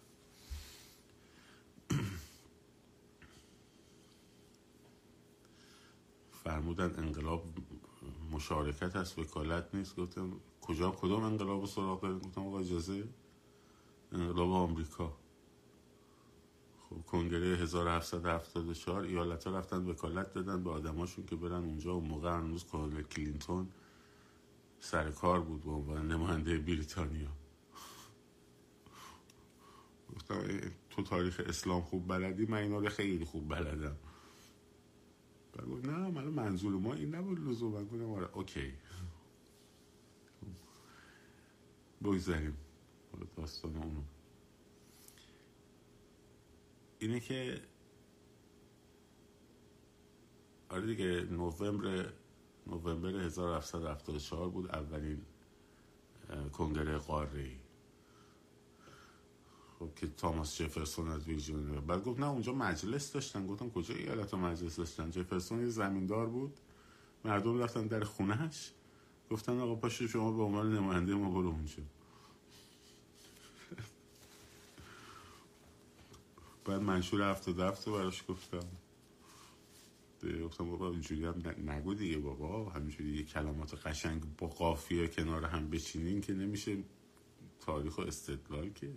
[6.43, 7.45] فرمودن انقلاب
[8.31, 9.95] مشارکت هست وکالت نیست.
[9.95, 13.07] گفتم کجا کدام انقلاب سراغ دارید؟ گفتم آقا اجازه
[14.11, 15.17] انقلاب آمریکا.
[16.89, 21.97] خب کنگره 1774 ایالت ها رفتن وکالت دادن به آدماشون که برن اونجا.
[21.97, 22.65] و موقع هنوز
[23.15, 23.67] کلینتون
[24.79, 27.29] سر کار بود به عنوان نماینده بریتانیا.
[30.15, 30.43] گفتم
[30.89, 33.95] تو تاریخ اسلام خوب بلدی؟ من اینا رو خیلی خوب بلدم.
[35.53, 38.73] بعد گفت نه من منظور ما این نبود لزوما گفتم آره اوکی.
[42.03, 42.57] بگذاریم.
[43.37, 44.01] داستان اونو.
[46.99, 47.61] اینه که
[50.69, 52.13] آره دیگه نوامبر
[52.67, 55.21] نوامبر 1774 بود اولین
[56.53, 57.62] کنگره قاره
[59.83, 63.47] خب که تاماس جفرسون از ویرجینیا بعد گفت نه اونجا مجلس داشتن.
[63.47, 66.53] گفتم کجا ایالت مجلس داشتن؟ جفرسون یه زمیندار بود.
[67.25, 68.71] مردم رفتن در خونهش
[69.31, 71.83] گفتن آقا پاشو شما به عنوان نماینده ما برو اونجا.
[76.65, 78.67] بعد منشور هفته براش گفتم.
[80.43, 82.69] گفتم بابا اینجوری هم نگو دیگه بابا.
[82.69, 86.77] همینجوری یه کلمات قشنگ با قافیه کنار هم بچینین که نمیشه
[87.59, 88.91] تاریخ و استدلال که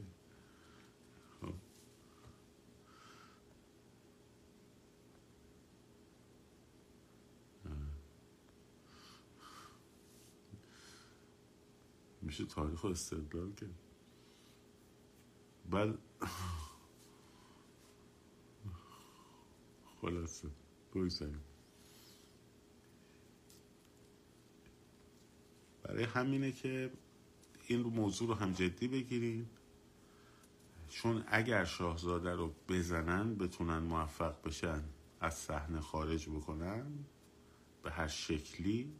[12.26, 13.66] میشه تاریخ و استدلال که
[15.70, 15.98] بعد
[20.00, 20.48] خلاصه
[20.94, 21.40] بگذاریم.
[25.82, 26.90] برای همینه که
[27.66, 29.50] این موضوع رو هم جدی بگیریم
[30.88, 34.82] چون اگر شاهزاده رو بزنن بتونن موفق بشن
[35.20, 37.04] از صحنه خارج بکنن
[37.82, 38.92] به هر شکلی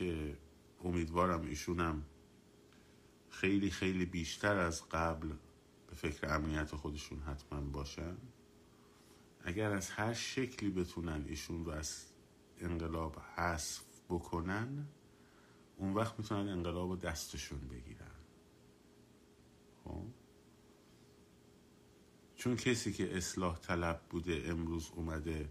[0.00, 0.36] که
[0.84, 2.02] امیدوارم ایشونم
[3.30, 5.28] خیلی خیلی بیشتر از قبل
[5.86, 8.16] به فکر امنیت خودشون حتما باشن.
[9.44, 12.06] اگر از هر شکلی بتونن ایشون رو از
[12.58, 14.88] انقلاب حذف بکنن
[15.76, 18.14] اون وقت می‌تونن انقلاب رو دستشون بگیرن.
[19.84, 20.06] خب؟
[22.36, 25.48] چون کسی که اصلاح طلب بوده امروز اومده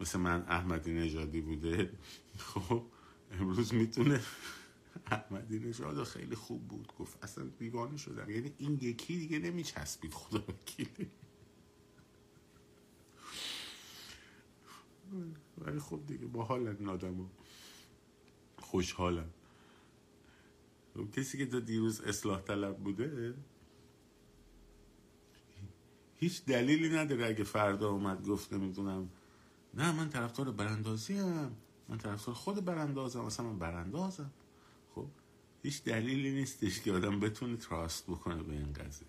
[0.00, 1.92] مثل من احمدی نژادی بوده
[2.54, 2.82] خب؟
[3.32, 4.20] امروز می‌تونه
[5.06, 6.92] احمدی نژاد خیلی خوب بود.
[6.98, 8.30] گفت اصلا دیوانه شدم.
[8.30, 11.10] یعنی این یکی دیگه نمیچسبید خدا وکیلی.
[15.58, 17.30] ولی خب دیگه با حال این آدم
[18.58, 19.30] خوشحالم
[20.94, 23.34] خب کسی که تا دیروز اصلاح طلب بوده
[26.16, 29.08] هیچ دلیلی نداره اگه فردا اومد گفت نمی‌دونم.
[29.74, 31.56] نه من طرفدار براندازی هم
[31.88, 34.30] من طرفدار خود براندازم اصلا من براندازم.
[34.94, 35.06] خب
[35.62, 39.08] هیچ دلیلی نیستش که آدم بتونه تراست بکنه به این قضیه.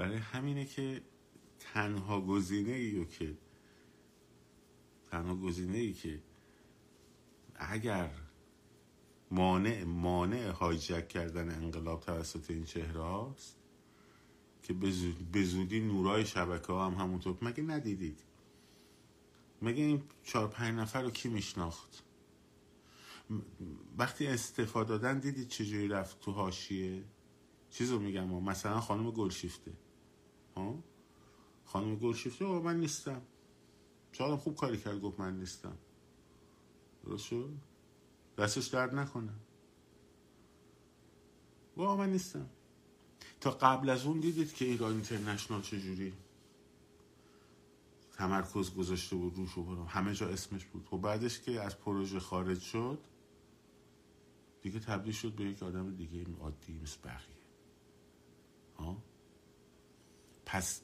[0.00, 1.02] برای همینه که
[1.58, 3.38] تنها گزینه ای که
[5.10, 6.22] تنها گزینه ای که
[7.54, 8.10] اگر
[9.30, 13.59] مانع مانع هایجک کردن انقلاب توسط این چهره هاست
[14.70, 14.74] که
[15.32, 17.38] به زودی نورای شبکه ها هم همونطور.
[17.42, 18.20] مگه ندیدید؟
[19.62, 22.02] مگه این چهار پنج نفر رو کی میشناخت؟
[23.98, 27.04] وقتی استفاده دادن دیدید چجوری رفت تو هاشیه
[27.70, 29.72] چیزو میگم مثلا خانم گلشیفته.
[30.56, 30.84] ها؟
[31.64, 33.22] خانم گلشیفته من نیستم.
[34.12, 35.78] شاید خوب کاری کرد گفت من نیستم.
[37.04, 37.52] درست شد؟
[38.38, 39.32] دستش درد نکنه.
[41.76, 42.50] با من نیستم.
[43.40, 46.12] تا قبل از اون دیدید که ایران اینترنشنال چجوری؟
[48.12, 50.82] تمرکز گذاشته بود روش و همه جا اسمش بود.
[50.82, 52.98] و خب بعدش که از پروژه خارج شد
[54.62, 57.36] دیگه تبدیل شد به یک آدم دیگه عادی مثل بقیه.
[58.78, 59.02] ها؟
[60.46, 60.80] پس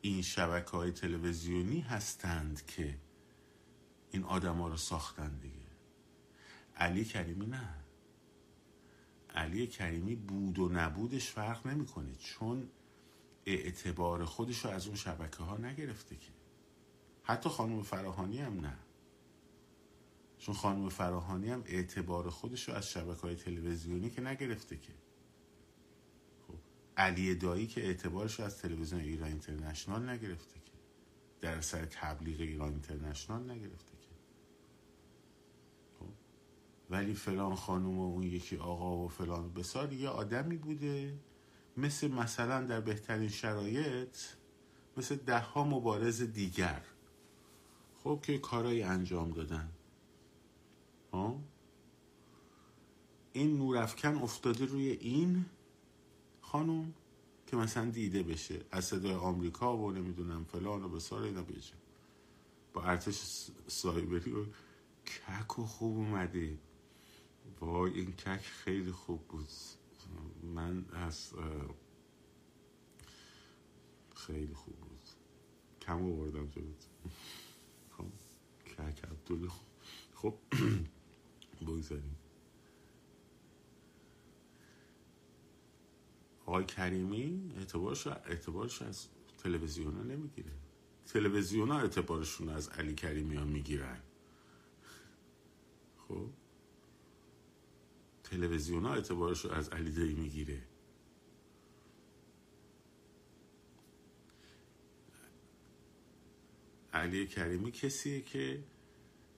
[0.00, 2.98] این شبکه های تلویزیونی هستند که
[4.10, 5.68] این آدما رو ساختن دیگه.
[6.76, 7.87] علی کریمی نه.
[9.38, 12.68] علی کریمی بود و نبودش فرق نمی‌کنه چون
[13.46, 16.30] اعتبار خودش رو از اون شبکه ها نگرفته که.
[17.22, 18.78] حتی خانم فراهانی هم نه.
[20.38, 24.92] چون خانم فراهانی هم اعتبار خودش رو از شبکه های تلویزیونی که نگرفته که.
[26.48, 26.58] خب
[26.96, 30.72] علی دایی که اعتبارش رو از تلویزیون ایران اینترنشنال نگرفته که.
[31.40, 33.97] در سر تبلیغ ایران اینترنشنال نگرفته
[36.90, 39.52] ولی فلان خانم و اون یکی آقا و فلان.
[39.52, 41.18] بسار یه آدمی بوده.
[41.76, 44.16] مثل مثلا در بهترین شرایط
[44.96, 46.82] مثل ده ها مبارز دیگر.
[48.04, 49.68] خب که کارایی انجام دادن.
[51.12, 51.40] ها؟
[53.32, 55.46] این نورافکن افتاده روی این
[56.40, 56.94] خانوم
[57.46, 58.60] که مثلا دیده بشه.
[58.70, 61.74] از صدای آمریکا و نمی‌دونم فلان و بسار اینا بیجه
[62.72, 64.44] با ارتش سایبری و
[65.06, 66.58] کک و خوب اومده.
[67.60, 69.48] وای این کک خیلی خوب بود.
[70.42, 71.34] من از
[74.16, 75.08] خیلی خوب بود.
[75.80, 76.86] کم آوردم جلوت
[77.90, 78.06] خب
[78.66, 79.52] کک عبدالله
[80.14, 80.34] خب
[81.66, 82.16] بگذاریم.
[86.46, 90.52] آقای کریمی اعتبارش, اعتبارش از تلویزیون ها نمی‌گیره.
[91.06, 94.00] تلویزیون ها اعتبارشون از علی کریمی ها می‌گیرن.
[96.08, 96.30] خب؟
[98.30, 100.62] تلویزیون ها اعتبارش رو از علی دایی می‌گیره.
[106.92, 108.64] علی کریمی کسیه که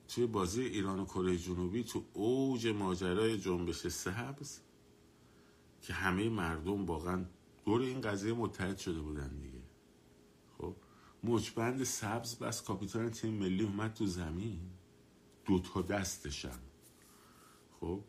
[0.07, 4.59] توی بازی ایران و کره جنوبی تو اوج ماجرای جنبش سبز
[5.81, 7.25] که همه مردم واقعا
[7.65, 9.61] دور این قضیه متحد شده بودن دیگه.
[10.57, 10.75] خب
[11.23, 14.59] مجبند سبز بس کاپیتان تیم ملی اومد تو زمین.
[15.45, 16.59] دو تا دستشن
[17.79, 18.03] خب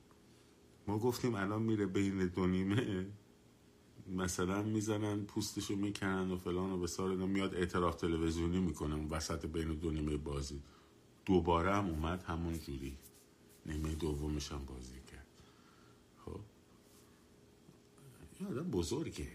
[0.87, 3.07] ما گفتیم الان میره بین دو نیمه.
[4.07, 9.91] مثلا می‌زنن پوستشو می‌کنن و فلان و بسار میاد اعتراف تلویزیونی می‌کنن وسط بین دو
[9.91, 10.63] نیمه بازی.
[11.25, 12.99] دوباره هم اومد همون جوری.
[13.67, 15.27] نیمه دومش هم بازی کرد.
[16.25, 16.41] خب.
[18.41, 19.29] یه آدم بزرگه.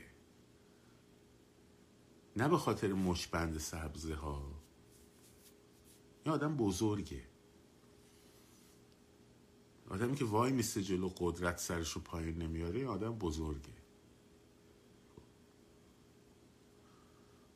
[2.36, 4.52] نه به خاطر مشبند سبزه ها.
[6.26, 7.24] این آدم بزرگه.
[9.90, 13.74] آدمی که وای میسته جلو قدرت سرش رو پایین نمیاره آدم بزرگه.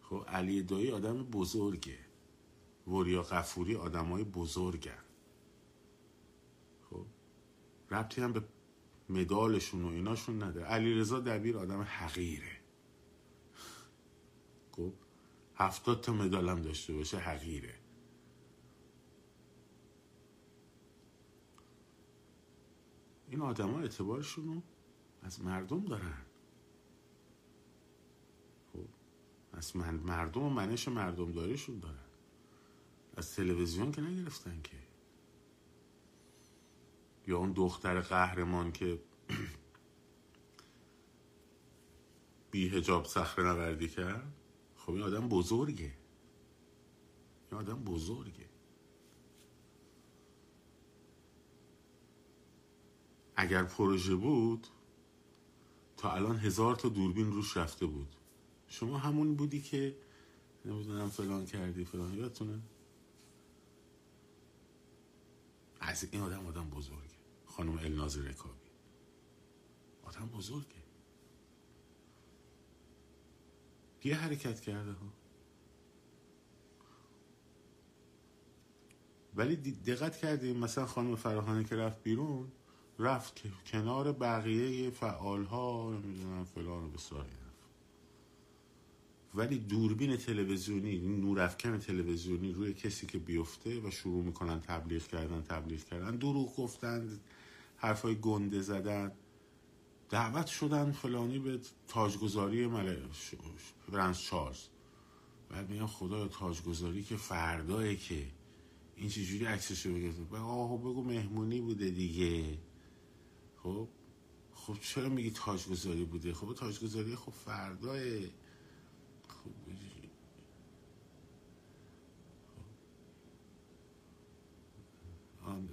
[0.01, 1.99] خب علی دایی آدم بزرگه.
[2.87, 5.03] وریا قفوری آدم های بزرگن.
[6.89, 7.05] خب
[7.91, 8.43] ربطی هم به
[9.09, 10.65] مدالشون و ایناشون نداره.
[10.65, 12.61] علی رضا دبیر آدم حقیره.
[14.71, 14.93] خب
[15.55, 17.75] هفتاد تا مدال هم داشته باشه حقیره.
[23.31, 24.61] این آدم ها اعتبارشون رو
[25.21, 26.25] از مردم دارن.
[28.73, 28.87] خب
[29.53, 32.05] از من مردم و منش مردم داریشون دارن.
[33.17, 34.77] از تلویزیون که نگرفتن که.
[37.27, 39.01] یا اون دختر قهرمان که
[42.51, 44.33] بی هجاب صخره نوردی کرد
[44.75, 45.93] خب این آدم بزرگه.
[47.51, 48.50] این آدم بزرگه.
[53.35, 54.67] اگر پروژه بود
[55.97, 58.15] تا الان هزار تا دوربین روش رفته بود.
[58.67, 59.95] شما همون بودی که
[60.65, 62.61] نمی‌دونم فلان کردی فلان یادتونه؟
[65.79, 67.01] از این آدم آدم بزرگه.
[67.45, 68.69] خانم الناز رکابی.
[70.03, 70.81] آدم بزرگه.
[74.03, 75.13] یه حرکت کرده ها.
[79.35, 82.51] ولی دقت کردیم مثلا خانم فراهانی که رفت بیرون
[83.01, 87.29] رفت کنار بقیه فعال ها نمی‌دونم فلان و بساری
[89.35, 95.83] ولی دوربین تلویزیونی نورافکن تلویزیونی روی کسی که بیفته و شروع می‌کنن تبلیغ کردن تبلیغ
[95.83, 96.15] کردن.
[96.15, 97.19] دروغ گفتن
[97.77, 99.11] حرفای گنده زدن.
[100.09, 102.67] دعوت شدن فلانی به تاجگذاری
[103.91, 104.59] برنس چارلز.
[105.49, 108.27] بعد میگم خدا تاجگذاری که فرداه که.
[108.95, 112.57] این چجوری عکسشو بگه آقا بگو مهمونی بوده دیگه.
[113.63, 113.87] خب
[114.53, 117.99] خب چرا میگی تاجگذاری بوده؟ خب تاجگذاری خب فرداه.
[119.27, 119.51] خب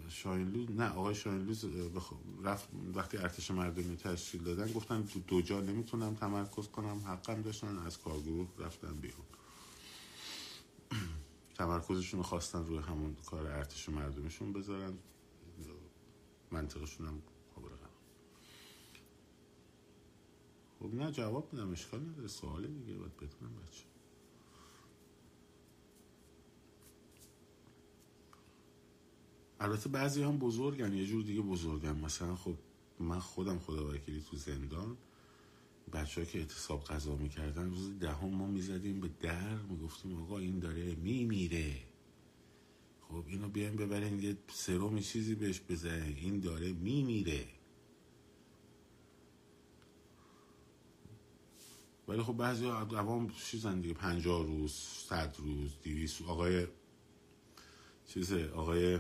[0.09, 1.65] شاینلوز نه آقای شاینلوز
[2.43, 7.79] رفت وقتی ارتش مردمی تشکیل دادن گفتن تو دو جا نمی‌تونم تمرکز کنم حقم داشتن
[7.79, 9.25] از کارگروه رفتن بیرون.
[11.55, 14.99] تمرکزشون خواستن روی همون کار ارتش مردمیشون بذارن
[16.51, 17.23] منطقشون هم
[20.81, 23.85] خب نه جواب میدم اشکال نداره سواله دیگه باید بدونم بچه.
[29.61, 31.97] البته بعضی هم بزرگن یه جور دیگه بزرگن.
[31.97, 32.55] مثلا خب
[33.01, 34.97] من خودم خدا وکیلی تو زندان
[35.93, 40.95] بچه که اعتصاب قضا می‌کردن روز دهم ما می‌زدیم به در می‌گفتیم آقا این داره
[40.95, 41.77] میمیره.
[43.01, 47.47] خب اینو بیایم ببرین یه سروم چیزی بهش بزنین این داره میمیره.
[52.09, 54.73] ولی خب بعضی عوام چیزن دیگه پنجاه روز
[55.09, 56.67] صد روز دیویس آقای
[58.07, 58.99] چیزه آقای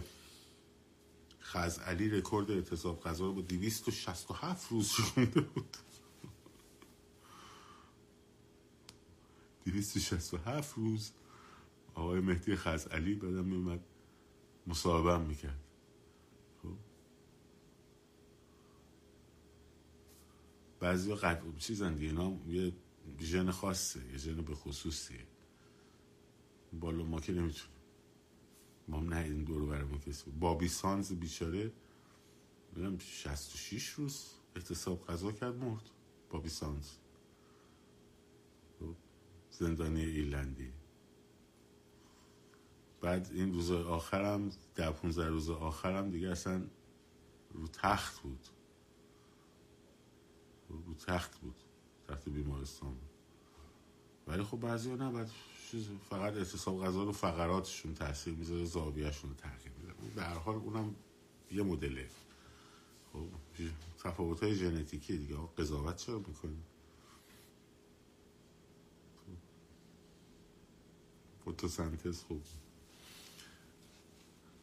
[1.87, 5.77] علی رکورد اعتصاب غذا رو با 267 روز شونده بود.
[9.67, 11.13] 267 روز
[11.95, 12.53] آقای مهدی
[12.91, 13.81] علی بعدم میومد
[14.67, 15.61] مصاحبه می‌کرد.
[16.63, 16.77] خب؟
[20.81, 22.73] بعضی قد چیزن دیگه اینا یه
[23.21, 25.27] ژن خاصه یه ژن به خصوصیه
[26.73, 27.79] بالا ما که نمی‌تونیم
[28.89, 30.31] ما هم این دور برمون کسی.
[30.31, 31.73] بابی سانز بیچاره
[32.77, 35.91] میگم 66 روز احتساب قضا کرد مرد.
[36.31, 36.91] بابی سانز.
[39.51, 40.73] زندانی ایلندی
[43.01, 46.67] بعد این روز آخرم در 15 روز آخرم دیگه اصلا
[47.51, 48.49] رو تخت بود.
[50.69, 51.63] رو تخت بود.
[52.09, 52.97] تحت بیمارستان.
[54.27, 55.31] ولی خب بعضی ها نه بعد
[56.11, 60.15] فقط اعتصاب غذا رو فقراتشون تاثیر می‌ذاره زاویهشون رو تغییر میده.
[60.17, 60.95] در حال اونم
[61.51, 62.09] یه مدله.
[63.13, 63.27] خب
[63.99, 65.37] تفاوت های ژنتیکی دیگه.
[65.59, 66.65] قضاوت چرا می‌کنیم
[71.45, 72.43] فوتوسنتز خوب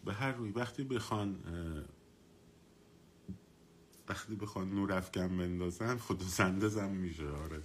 [0.06, 1.40] به هر روی وقتی بخوان
[4.10, 7.62] وقتی بخوان نور افکن بندازن فوتوسنتز هم میشه آره.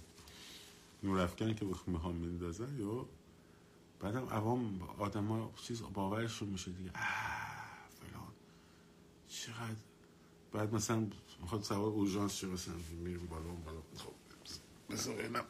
[1.03, 3.05] نور افکن که می‌خوام بندازن یا
[3.99, 6.91] بعدم عوام آدم ها چیز باورشون میشه دیگه
[7.99, 8.33] فلان.
[9.27, 9.75] چقدر؟
[10.51, 11.07] بعد مثلا
[11.41, 12.73] می‌خواد سوار اورژانس شه مثلا
[13.03, 14.13] میریم بالا بالا خب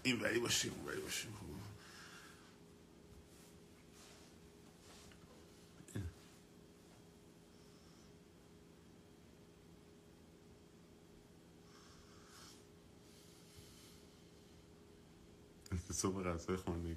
[0.04, 1.51] این وری باشیم اون وری باشیم خب.
[15.92, 16.96] صبح غذای خانگی.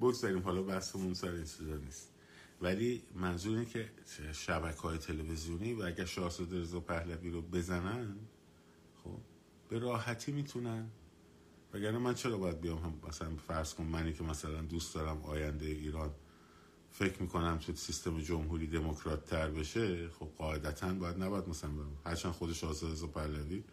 [0.00, 2.10] بگذاریم حالا بحثمون سر این چیزا نیست.
[2.60, 3.90] ولی منظور اینه که
[4.32, 8.16] شبکه های تلویزیونی و اگر شاهزاده رضا پهلوی رو بزنن
[9.04, 9.18] خب
[9.68, 10.90] به راحتی می‌تونن.
[11.74, 15.66] وگرنه من چرا باید بیام هم؟ مثلا فرض کن منی که مثلا دوست دارم آینده
[15.66, 16.10] ایران
[16.90, 21.96] فکر می‌کنم تو سیستم جمهوری دموکرات تر بشه خب قاعدتا باید نباید مثلا برم.
[22.06, 23.64] هرچند خودش آزاد رضا پهلوی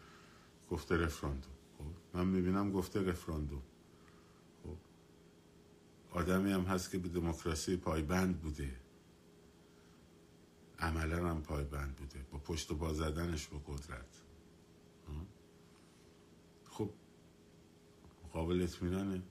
[0.69, 1.53] گفته رفراندوم.
[1.77, 3.61] خب من می‌بینم گفته رفراندوم.
[6.17, 8.79] آدمی هم هست که به دموکراسی پایبند بوده.
[10.79, 12.25] عملا هم پایبند بوده.
[12.31, 14.21] با پشت و با زدنش به قدرت.
[16.65, 16.89] خب
[18.33, 19.21] قابل اطمینانه.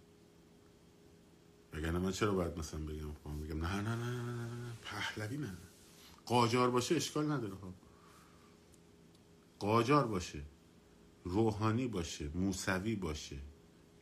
[1.73, 5.57] بگنه من چرا باید مثلا بگم خب بگم نه نه نه نه نه پهلوی نه
[6.27, 7.75] قاجار باشه اشکال نداره ها
[9.59, 10.43] قاجار باشه
[11.25, 13.39] روحانی باشه موسوی باشه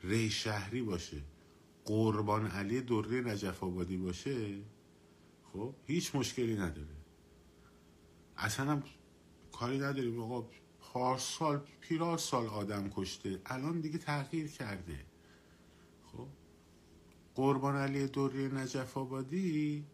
[0.03, 1.23] ری شهری باشه.
[1.85, 4.63] قربان علی دوره نجف آبادی باشه
[5.53, 6.97] خب هیچ مشکلی نداره.
[8.37, 8.83] اصلا هم
[9.53, 10.21] کاری نداریم.
[10.21, 10.49] آقا
[10.81, 13.41] پارسال پیرار سال آدم کشته.
[13.47, 15.07] الان دیگه تغییر کرده.
[16.13, 16.29] خب
[17.35, 19.85] قربان علی دوری نجف آبادی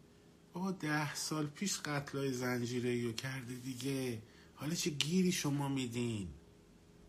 [0.53, 4.21] بابا ده سال پیش قتلای زنجیره رو کرده دیگه.
[4.55, 6.27] حالا چه گیری شما میدین؟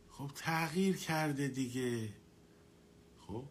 [0.09, 2.09] خب تغییر کرده دیگه
[3.19, 3.45] خب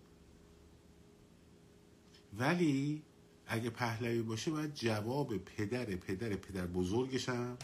[2.37, 3.03] ولی
[3.47, 7.57] اگه پهلوی باشه باید جواب پدر پدر پدر بزرگشم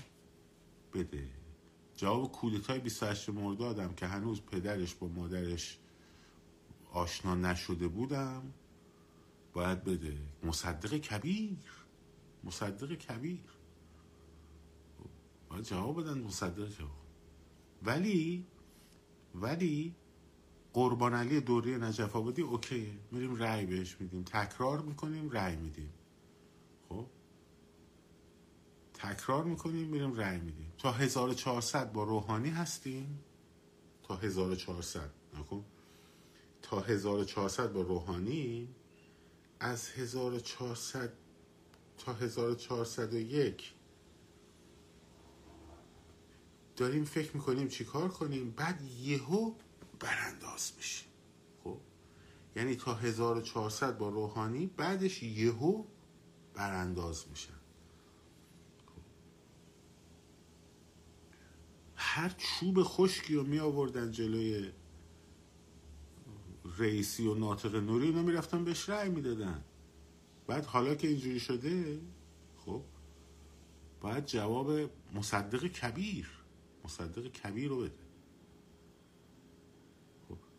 [0.93, 1.27] بده.
[1.95, 5.77] جواب کودتای 28 مردادم که هنوز پدرش با مادرش
[6.91, 8.53] آشنا نشده بودم
[9.53, 10.17] باید بده.
[10.43, 11.57] مصدق کبیر.
[12.43, 13.39] مصدق کبیر.
[15.49, 16.91] باید جواب بدن مصدق جواب.
[17.83, 18.45] ولی
[19.35, 19.95] ولی
[20.73, 22.93] قربان علی دوره نجف آبادی اوکیه.
[23.11, 24.23] میریم رأی بهش میدیم.
[24.23, 25.93] تکرار می‌کنیم رأی میدیم.
[26.89, 27.05] خب؟
[28.93, 30.73] تکرار می‌کنیم میریم رأی میدیم.
[30.77, 33.19] تا 1400 با روحانی هستیم.
[34.03, 35.09] تا 1400
[35.39, 35.65] نکن
[36.61, 38.67] تا 1400 با روحانی
[39.59, 41.13] از 1400
[41.97, 43.73] تا 1401
[46.75, 49.53] داریم فکر می‌کنیم چیکار کنیم؟ بعد یهو
[49.99, 51.07] برانداز میشیم
[51.63, 51.77] خب؟
[52.55, 55.83] یعنی تا 1400 با روحانی بعدش یهو
[56.53, 57.53] برانداز میشن.
[58.85, 59.01] خب.
[61.95, 64.71] هر چوب خشکی رو می آوردن جلوی
[66.77, 69.63] رئیسی و ناطق نوری اینا می‌رفتن بهش رأی می‌دادن.
[70.47, 72.01] بعد حالا که اینجوری شده
[72.57, 72.83] خب؟
[74.01, 76.29] باید جواب مصدق کبیر
[76.85, 78.06] مصدق کبیر رو بده.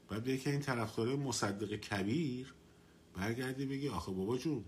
[0.09, 2.55] بعد به که این طرفدار مصدق کبیر
[3.15, 4.65] برگردی بگی آخه بابا جون.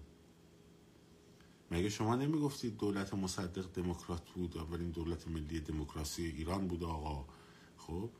[1.70, 7.24] مگه شما نمی‌گفتید دولت مصدق دموکرات بود؟ اولین دولت ملی دموکراسی ایران بود آقا.
[7.76, 8.10] خب؟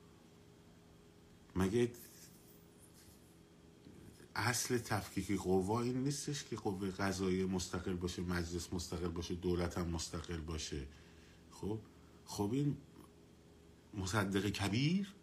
[1.57, 1.93] مگه
[4.35, 9.89] اصل تفکیک قوا این نیستش که قوه قضایی مستقل باشه مجلس مستقل باشه دولت هم
[9.89, 10.87] مستقل باشه؟
[11.51, 11.79] خب؟
[12.25, 12.77] خب این
[13.95, 15.15] مصدق کبیر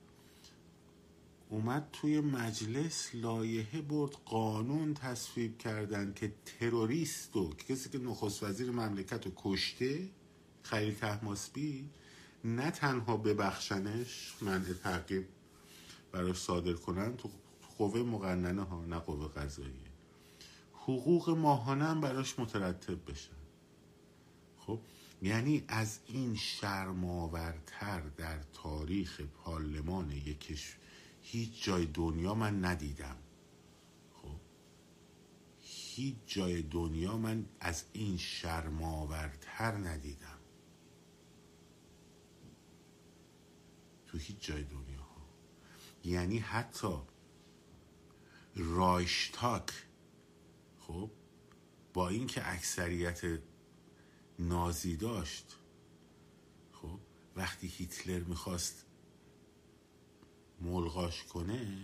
[1.49, 8.71] اومد توی مجلس لایحه برد قانون تصویب کردن که تروریست و کسی که نخست وزیر
[8.71, 10.09] مملکت رو کشته
[10.63, 11.89] خیلی تحماسبی
[12.43, 15.25] نه تنها ببخشنش منع تعقیب
[16.11, 17.29] براش صادر کنن تو
[17.77, 19.91] قوه مقننه ها نه قوه قضاییه.
[20.73, 23.37] حقوق ماهانه هم براش مترتب بشن.
[24.57, 24.79] خب
[25.21, 30.75] یعنی از این شرماورتر در تاریخ پارلمان یکش
[31.31, 33.17] هیچ جای دنیا من ندیدم.
[34.13, 34.39] خب
[35.59, 40.39] هیچ جای دنیا من از این شرماورتر ندیدم.
[44.07, 45.25] تو هیچ جای دنیا ها
[46.03, 46.97] یعنی حتی
[48.55, 49.71] رایشتاک
[50.79, 51.11] خب
[51.93, 53.39] با اینکه اکثریت
[54.39, 55.57] نازی داشت
[56.71, 56.99] خب
[57.35, 58.86] وقتی هیتلر می‌خواست
[60.61, 61.77] ملغاش کنه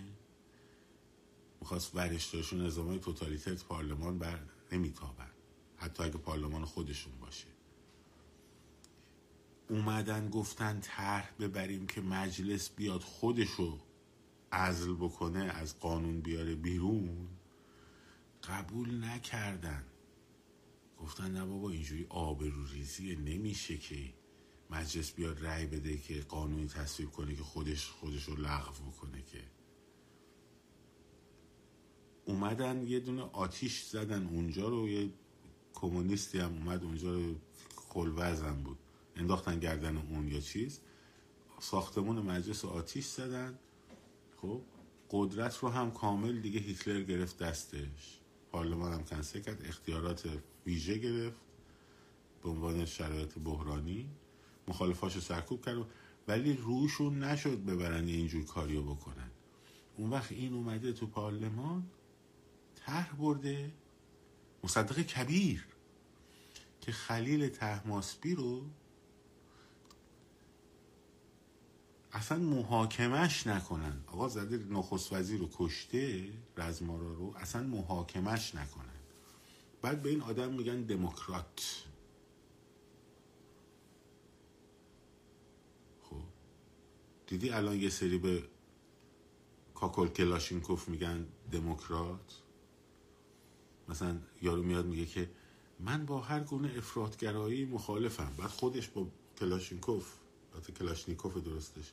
[1.62, 4.40] می‌خواست ورشتاشون نظام های توتالیتر پارلمان بر
[4.72, 5.32] نمیتابن.
[5.78, 7.48] حتی اگه پارلمان خودشون باشه.
[9.70, 13.80] اومدن گفتن طرح ببریم که مجلس بیاد خودشو
[14.52, 17.28] عزل بکنه از قانون بیاره بیرون.
[18.44, 19.84] قبول نکردن.
[21.00, 24.14] گفتن نه بابا اینجوری آبروریزی نمیشه که
[24.70, 29.44] مجلس بیاد رأی بده که قانونی تصویب کنه که خودش خودش رو لغو بکنه که.
[32.26, 35.10] اومدن یه دونه آتیش زدن اونجا رو یه
[35.74, 37.36] کمونیستی هم اومد اونجا رو
[37.76, 38.78] خلوزم بود.
[39.16, 40.80] انداختن گردن اون یا چیز.
[41.60, 43.60] ساختمون مجلس آتیش زدن.
[44.42, 44.62] خب
[45.10, 48.20] قدرت رو هم کامل دیگه هیتلر گرفت دستش.
[48.52, 50.30] پارلمان هم کنسل کرد اختیارات
[50.66, 51.40] ویژه گرفت.
[52.44, 54.10] به عنوان شرایط بحرانی.
[54.68, 55.78] مخالفاشو سرکوب کرد
[56.28, 59.30] ولی روشون نشد ببرن اینجور کاریو بکنن.
[59.98, 61.84] اون وقت این اومده تو پارلمان
[62.76, 63.72] طرح برده
[64.64, 65.66] مصدق کبیر
[66.82, 68.66] که خلیل تحماسبی رو
[72.12, 74.04] اصلا محاکمش نکنن.
[74.08, 78.86] آقا زده نخست وزیر رو کشته رزمارا رو اصلا محاکمش نکنن.
[79.82, 81.84] بعد به این آدم میگن دموکرات.
[87.34, 88.44] دیدی الان یه سری به
[89.76, 92.42] کاکل کلاشینکوف میگن دموکرات؟
[93.90, 95.30] مثلا یارو میاد میگه که
[95.80, 98.34] من با هر گونه افراط‌گرایی مخالفم.
[98.38, 99.08] بعد خودش با
[99.40, 100.14] کلاشینکوف
[100.54, 101.92] البته کلاشنیکوف درستش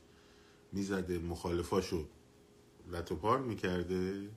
[0.72, 2.07] می‌زده مخالفاشو
[3.21, 4.28] پاره می‌کرده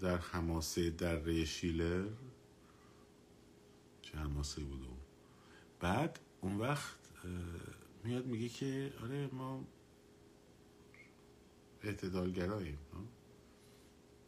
[0.00, 2.08] در حماسه دره شیلر.
[4.02, 4.86] چه حماسه بود
[5.80, 6.96] بعد اون وقت
[8.06, 9.64] میاد میگه که آره ما
[11.82, 12.78] اعتدالگراییم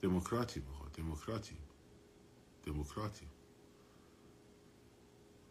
[0.03, 1.59] دموکراتیم آقا دموکراتیم
[2.63, 3.29] دموکراتیم.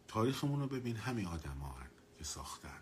[0.08, 1.76] تاریخمون رو ببین همین آدم ها
[2.18, 2.80] که ساختن.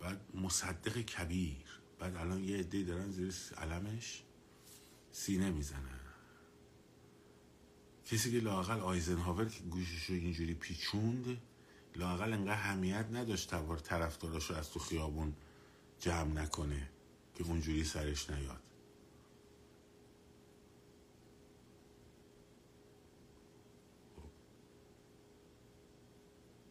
[0.00, 4.22] بعد مصدق کبیر بعد الان یه عده دارن زیر علمش
[5.12, 6.00] سینه می‌زنن.
[8.04, 11.42] کسی که لاقل آیزنهاور که گوشش رو اینجوری پیچوند
[11.96, 15.34] لاقل انقدر همیت نداشت تبار طرفداراش رو از تو خیابون
[15.98, 16.90] جمع نکنه
[17.34, 18.62] که اونجوری سرش نیاد.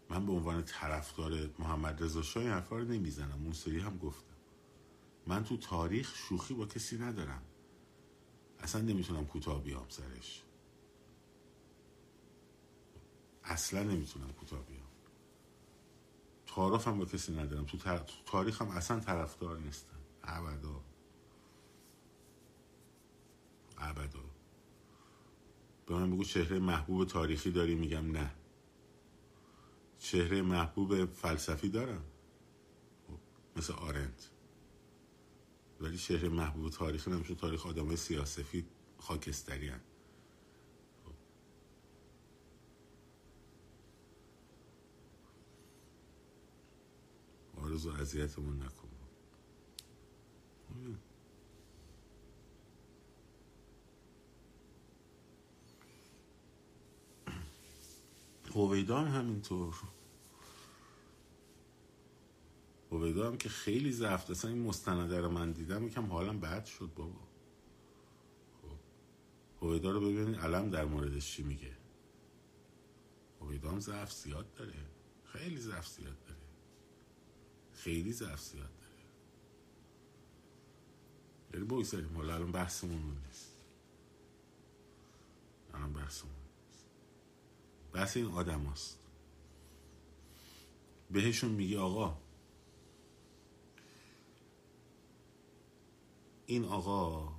[0.09, 3.43] من به عنوان طرفدار محمد رضا شاه این حرفا نمی‌زنم.
[3.43, 4.35] اون سری هم گفتم.
[5.27, 7.41] من تو تاریخ شوخی با کسی ندارم.
[8.59, 10.43] اصلا نمی‌تونم کوتاه بیام سرش.
[13.43, 14.80] اصلا نمی‌تونم کوتاه بیام.
[16.55, 17.65] تعارف هم با کسی ندارم.
[17.65, 17.77] تو,
[18.25, 19.99] تاریخ هم اصلا طرفدار نیستم.
[20.23, 20.81] ابدا.
[23.77, 24.23] ابدا.
[25.85, 28.31] به من بگو چهره محبوب تاریخی داری میگم نه.
[29.99, 32.03] چهره محبوب فلسفی دارم.
[33.07, 33.19] خب،
[33.55, 34.29] مثل آرنت
[35.79, 37.35] ولی چهره محبوب تاریخی نمیشه.
[37.35, 38.65] تاریخ آدم سیاسفی
[38.97, 39.81] خاکستری هن.
[47.87, 48.87] آرزو اذیتمون نکن.
[58.55, 59.75] هویدا هم همینطور.
[62.91, 66.91] هویدا هم که خیلی زفت اصلا این مستنده رو من دیدم یکم حالم بد شد
[66.95, 67.19] بابا.
[68.61, 68.77] خب
[69.61, 71.77] هویدا رو ببینید علم در موردش چی میگه؟
[73.41, 74.73] هویدا هم ضعف زیاد داره.
[75.25, 76.40] خیلی ضعف زیاد داره.
[77.83, 79.03] خیلی ضعف زیاد داره.
[81.53, 82.15] یعنی بگذاریم.
[82.15, 83.57] حالا الان بحثمون نیست.
[85.73, 86.33] الان بحثمون
[87.93, 88.99] بحث این آدم هست.
[91.11, 92.17] بهشون میگی آقا
[96.45, 97.33] این آقا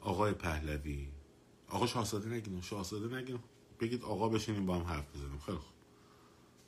[0.00, 1.12] آقای پهلوی
[1.68, 3.38] آقا شاهزاده نگین شاهزاده نگین.
[3.80, 5.38] بگید آقا بشینیم با هم حرف بزنیم.
[5.38, 5.74] خیلی خوب.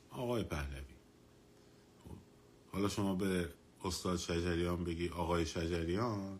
[0.09, 0.92] آقای پهلوی.
[2.73, 3.53] حالا شما به
[3.83, 6.39] استاد شجریان بگی آقای شجریان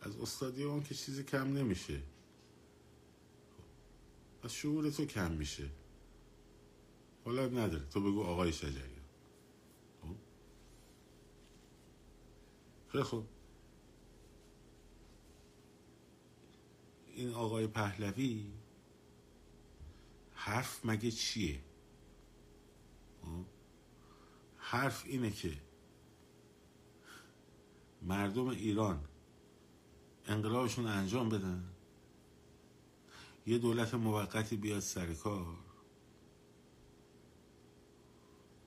[0.00, 2.02] از استادی اون که چیزی کم نمیشه.
[4.42, 5.70] از شعور تو کم میشه.
[7.24, 7.84] حالا نداره.
[7.84, 9.04] تو بگو آقای شجریان.
[10.02, 10.16] خب؟
[12.88, 13.26] خیلی خوب.
[17.14, 18.46] این آقای پهلوی
[20.34, 21.60] حرف مگه چیه
[23.22, 23.44] خب؟
[24.74, 25.60] حرف اینه که
[28.02, 29.04] مردم ایران
[30.26, 31.64] انقلابشون انجام بدن.
[33.46, 35.56] یه دولت موقتی بیاد سر کار.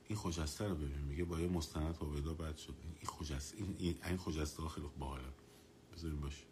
[0.07, 2.75] این خجسته رو ببین میگه با یه مستند هویدا بد شد.
[2.83, 5.23] این خجست این این, این خجسته خیلی باحاله.
[5.93, 6.45] بذاریم باشه.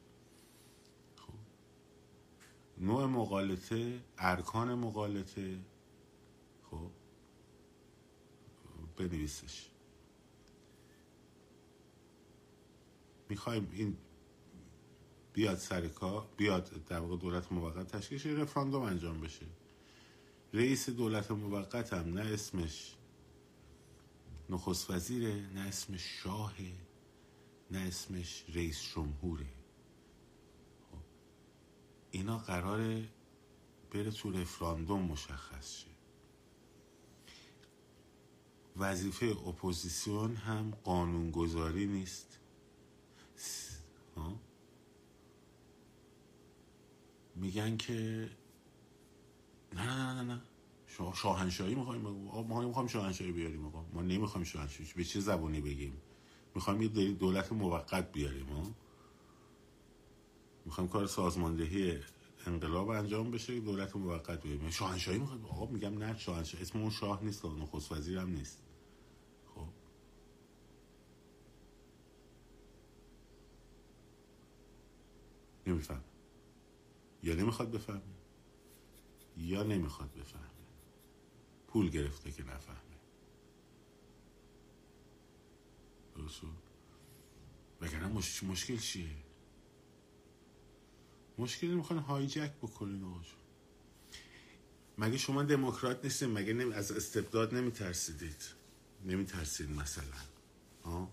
[1.15, 1.33] خب.
[2.77, 5.59] نوع مقالطه ارکان مقالطه.
[6.71, 7.04] خب.
[8.97, 9.69] بنویسش.
[13.29, 13.97] می‌خوایم این
[15.33, 19.45] بیاد سر کار بیاد در واقع دولت موقت تشکیل شه رفراندوم انجام بشه.
[20.53, 22.95] رئیس دولت موقت هم نه اسمش
[24.49, 26.73] نخست وزیره نه اسمش شاهه
[27.71, 29.45] نه اسمش رئیس جمهوره.
[30.91, 30.97] خب.
[32.11, 33.09] اینا قراره
[33.91, 35.94] بره تو رفراندوم مشخص شه.
[38.77, 42.39] وظیفه اپوزیسیون هم قانونگذاری نیست.
[47.35, 48.29] میگن که
[49.73, 50.41] نه نه نه نه
[50.87, 53.85] شاه شاهنشاهی می‌خوایم ما نمی‌خوایم شاهنشاهی بیاریم آقا.
[53.93, 56.01] ما نمی‌خوایم شاهنشاهی به چه زبانی بگیم؟
[56.55, 58.63] می‌خوایم یه دولت موقت بیاریم ها.
[60.65, 61.99] می‌خوایم کار سازماندهی
[62.45, 64.69] انقلاب انجام بشه دولت موقت بیاریم.
[64.69, 68.61] شاهنشاهی می‌خوایم آقا میگم نه شاهنشاهی اسم اون شاه نیست نخست وزیر هم نیست
[69.55, 69.67] خب
[75.75, 76.03] نمیفهم
[77.23, 78.01] یا نمی‌خواد بفهمه
[79.37, 80.45] یا نمی‌خواد بفهمه.
[81.67, 82.79] پول گرفته که نفهمه.
[86.15, 86.41] درست
[87.81, 88.43] وگرنه مش...
[88.43, 89.09] مشکل چیه؟
[91.37, 93.21] مشکلی می‌خوان هایجک بکنین آقا
[94.97, 96.73] مگه شما دموکرات نیستین؟ مگه نمی...
[96.73, 98.43] از استبداد نمیترسیدید؟
[99.05, 100.21] نمیترسید مثلا.
[100.83, 101.11] آه؟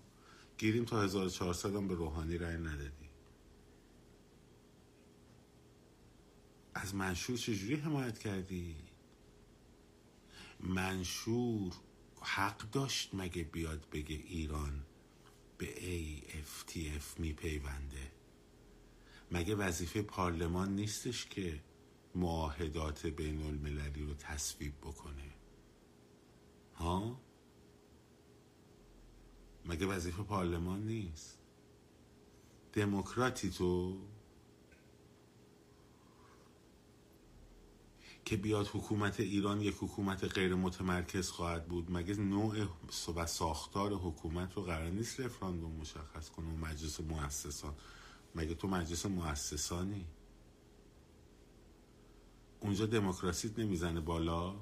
[0.57, 3.12] گیریم تا 1400 هم به روحانی رای ندادی.
[6.75, 8.75] از منشور چجوری حمایت کردی؟
[10.59, 11.73] منشور
[12.21, 14.85] حق داشت مگه بیاد بگه ایران
[15.57, 18.11] به AFTF میپیونده؟
[19.31, 21.63] مگه وظیفه پارلمان نیستش که
[22.15, 25.33] معاهدات بین المللی رو تصویب بکنه؟
[26.75, 27.21] ها؟
[29.65, 31.39] مگه وظیفه پارلمان نیست؟
[32.73, 33.97] دموکراتی تو؟
[38.25, 41.91] که بیاد حکومت ایران یک حکومت غیر متمرکز خواهد بود.
[41.91, 42.67] مگه نوع
[43.15, 47.73] و ساختار حکومت رو قرار نیست رفراندوم مشخص کنه و مجلس مؤسسان؟
[48.35, 50.07] مگه تو مجلس مؤسسانی؟
[52.59, 54.55] اونجا دموکراسیت نمی‌زنه بالا؟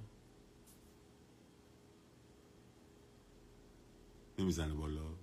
[4.40, 5.21] نمی‌زنه بالا؟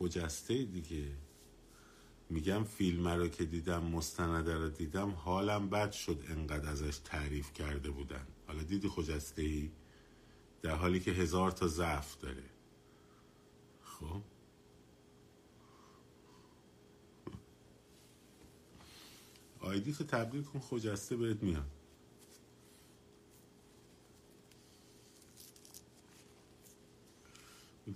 [0.00, 1.04] خجسته دیگه.
[2.30, 7.90] میگم فیلم رو که دیدم مستنده رو دیدم حالم بد شد انقدر ازش تعریف کرده
[7.90, 8.26] بودن.
[8.46, 9.70] حالا دیدی خجسته ای
[10.62, 12.44] در حالی که هزار تا ضعف داره.
[13.84, 14.22] خب؟
[19.60, 21.79] آیدی تو تبدیل کن خجسته بهت میاد.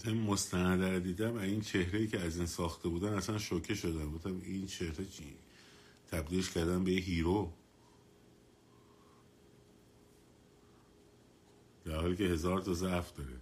[0.05, 4.41] این مستنده رو دیدم این چهره که از این ساخته بودن اصلا شوکه شدم بودم
[4.45, 5.37] این چهره چی؟
[6.11, 7.53] تبدیلش کردن به یه هیرو.
[11.85, 13.41] در حالی که هزار تا ضعف داره.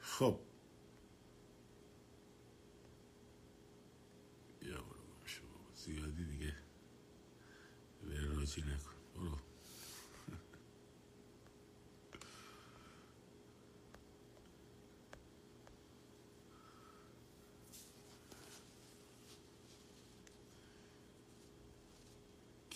[0.00, 0.38] خب
[5.84, 6.54] زیادی دیگه
[8.36, 9.38] راجی نکن برو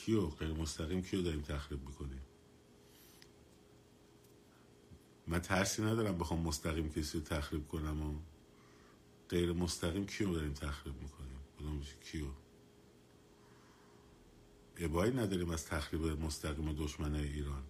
[0.09, 2.20] کیو؟ غیر مستقیم کیو داریم تخریب می‌کنیم؟
[5.26, 8.14] من ترسی ندارم بخوام مستقیم کسی رو تخریب کنم و
[9.28, 12.26] غیر مستقیم کیو داریم تخریب می‌کنیم؟ کدوم کیو؟
[14.76, 17.62] ابایی نداریم از تخریب مستقیم دشمن ایران.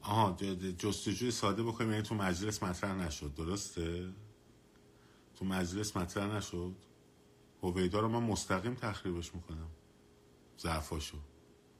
[0.00, 0.36] آها
[0.78, 4.12] جستجوی ساده بکنیم یعنی تو مجلس مطرح نشد درسته؟
[5.36, 6.74] تو مجلس مطرح نشد؟
[7.64, 9.70] هویدا رو من مستقیم تخریبش می‌کنم.
[10.58, 11.18] ضعفاشو.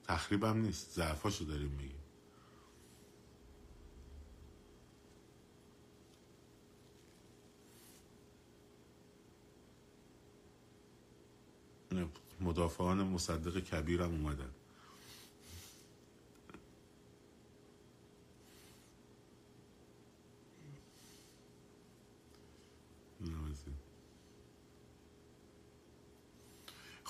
[0.05, 0.91] تخریبم نیست.
[0.91, 1.99] ضعفاشو داریم میگیم.
[12.41, 14.51] مدافعان مصدق کبیرم اومدن.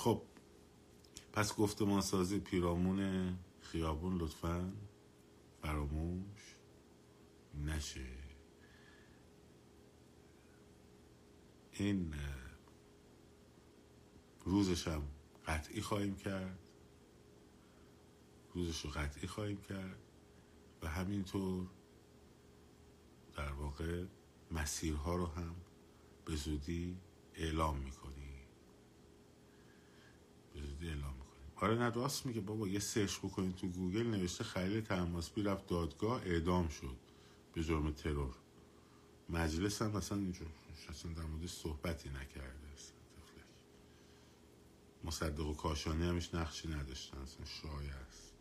[0.05, 0.23] خب
[1.33, 4.73] پس گفتمان سازی پیرامون خیابون لطفا.
[5.63, 6.57] فراموش
[7.65, 8.07] نشه.
[11.73, 12.15] این
[14.45, 15.03] روزش هم
[15.47, 16.59] قطعی خواهیم کرد.
[18.55, 19.99] روزش رو قطعی خواهیم کرد.
[20.83, 21.67] و همینطور
[23.37, 24.05] در واقع
[24.51, 25.55] مسیرها رو هم
[26.25, 26.97] به زودی
[27.35, 28.04] اعلام می‌کنیم
[30.85, 31.53] زودی اعلام می‌کنیم.
[31.57, 32.41] آره نه راست میگه.
[32.41, 36.97] بابا یه search بکنید تو گوگل نوشته خلیل طهماسبی رفت دادگاه اعدام شد
[37.53, 38.35] به جرم ترور.
[39.29, 40.49] مجلس هم مثلا اینجور
[40.89, 42.65] اصلا در مورد صحبتی نکرده.
[45.05, 48.33] مصدق و کاشانی همش نقشی نداشتن اصلا شایع است.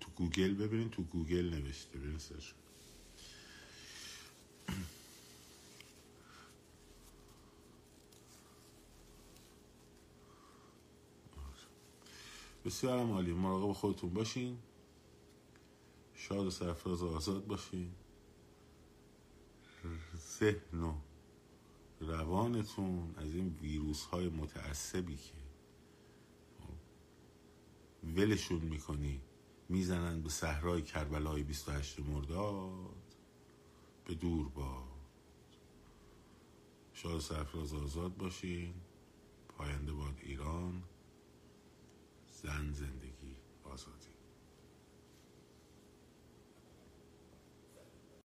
[0.00, 2.52] تو گوگل ببینید تو گوگل نوشته ببینید search
[12.66, 13.32] بسیار عالی.
[13.32, 14.58] مراقب خودتون باشین.
[16.14, 17.92] شاد و سرفراز و آزاد باشین.
[20.16, 20.94] ذهن و
[22.00, 25.34] روانتون از این ویروس های متعصبی که
[28.04, 29.20] ولشون می‌کنی
[29.68, 32.96] می‌زنن به صحرای کربلای 28 مرداد
[34.04, 34.84] به دور باد.
[36.92, 38.74] شاد سرفراز آزاد باشین.
[39.48, 40.82] پاینده باد ایران.
[42.42, 43.05] زن زندگی.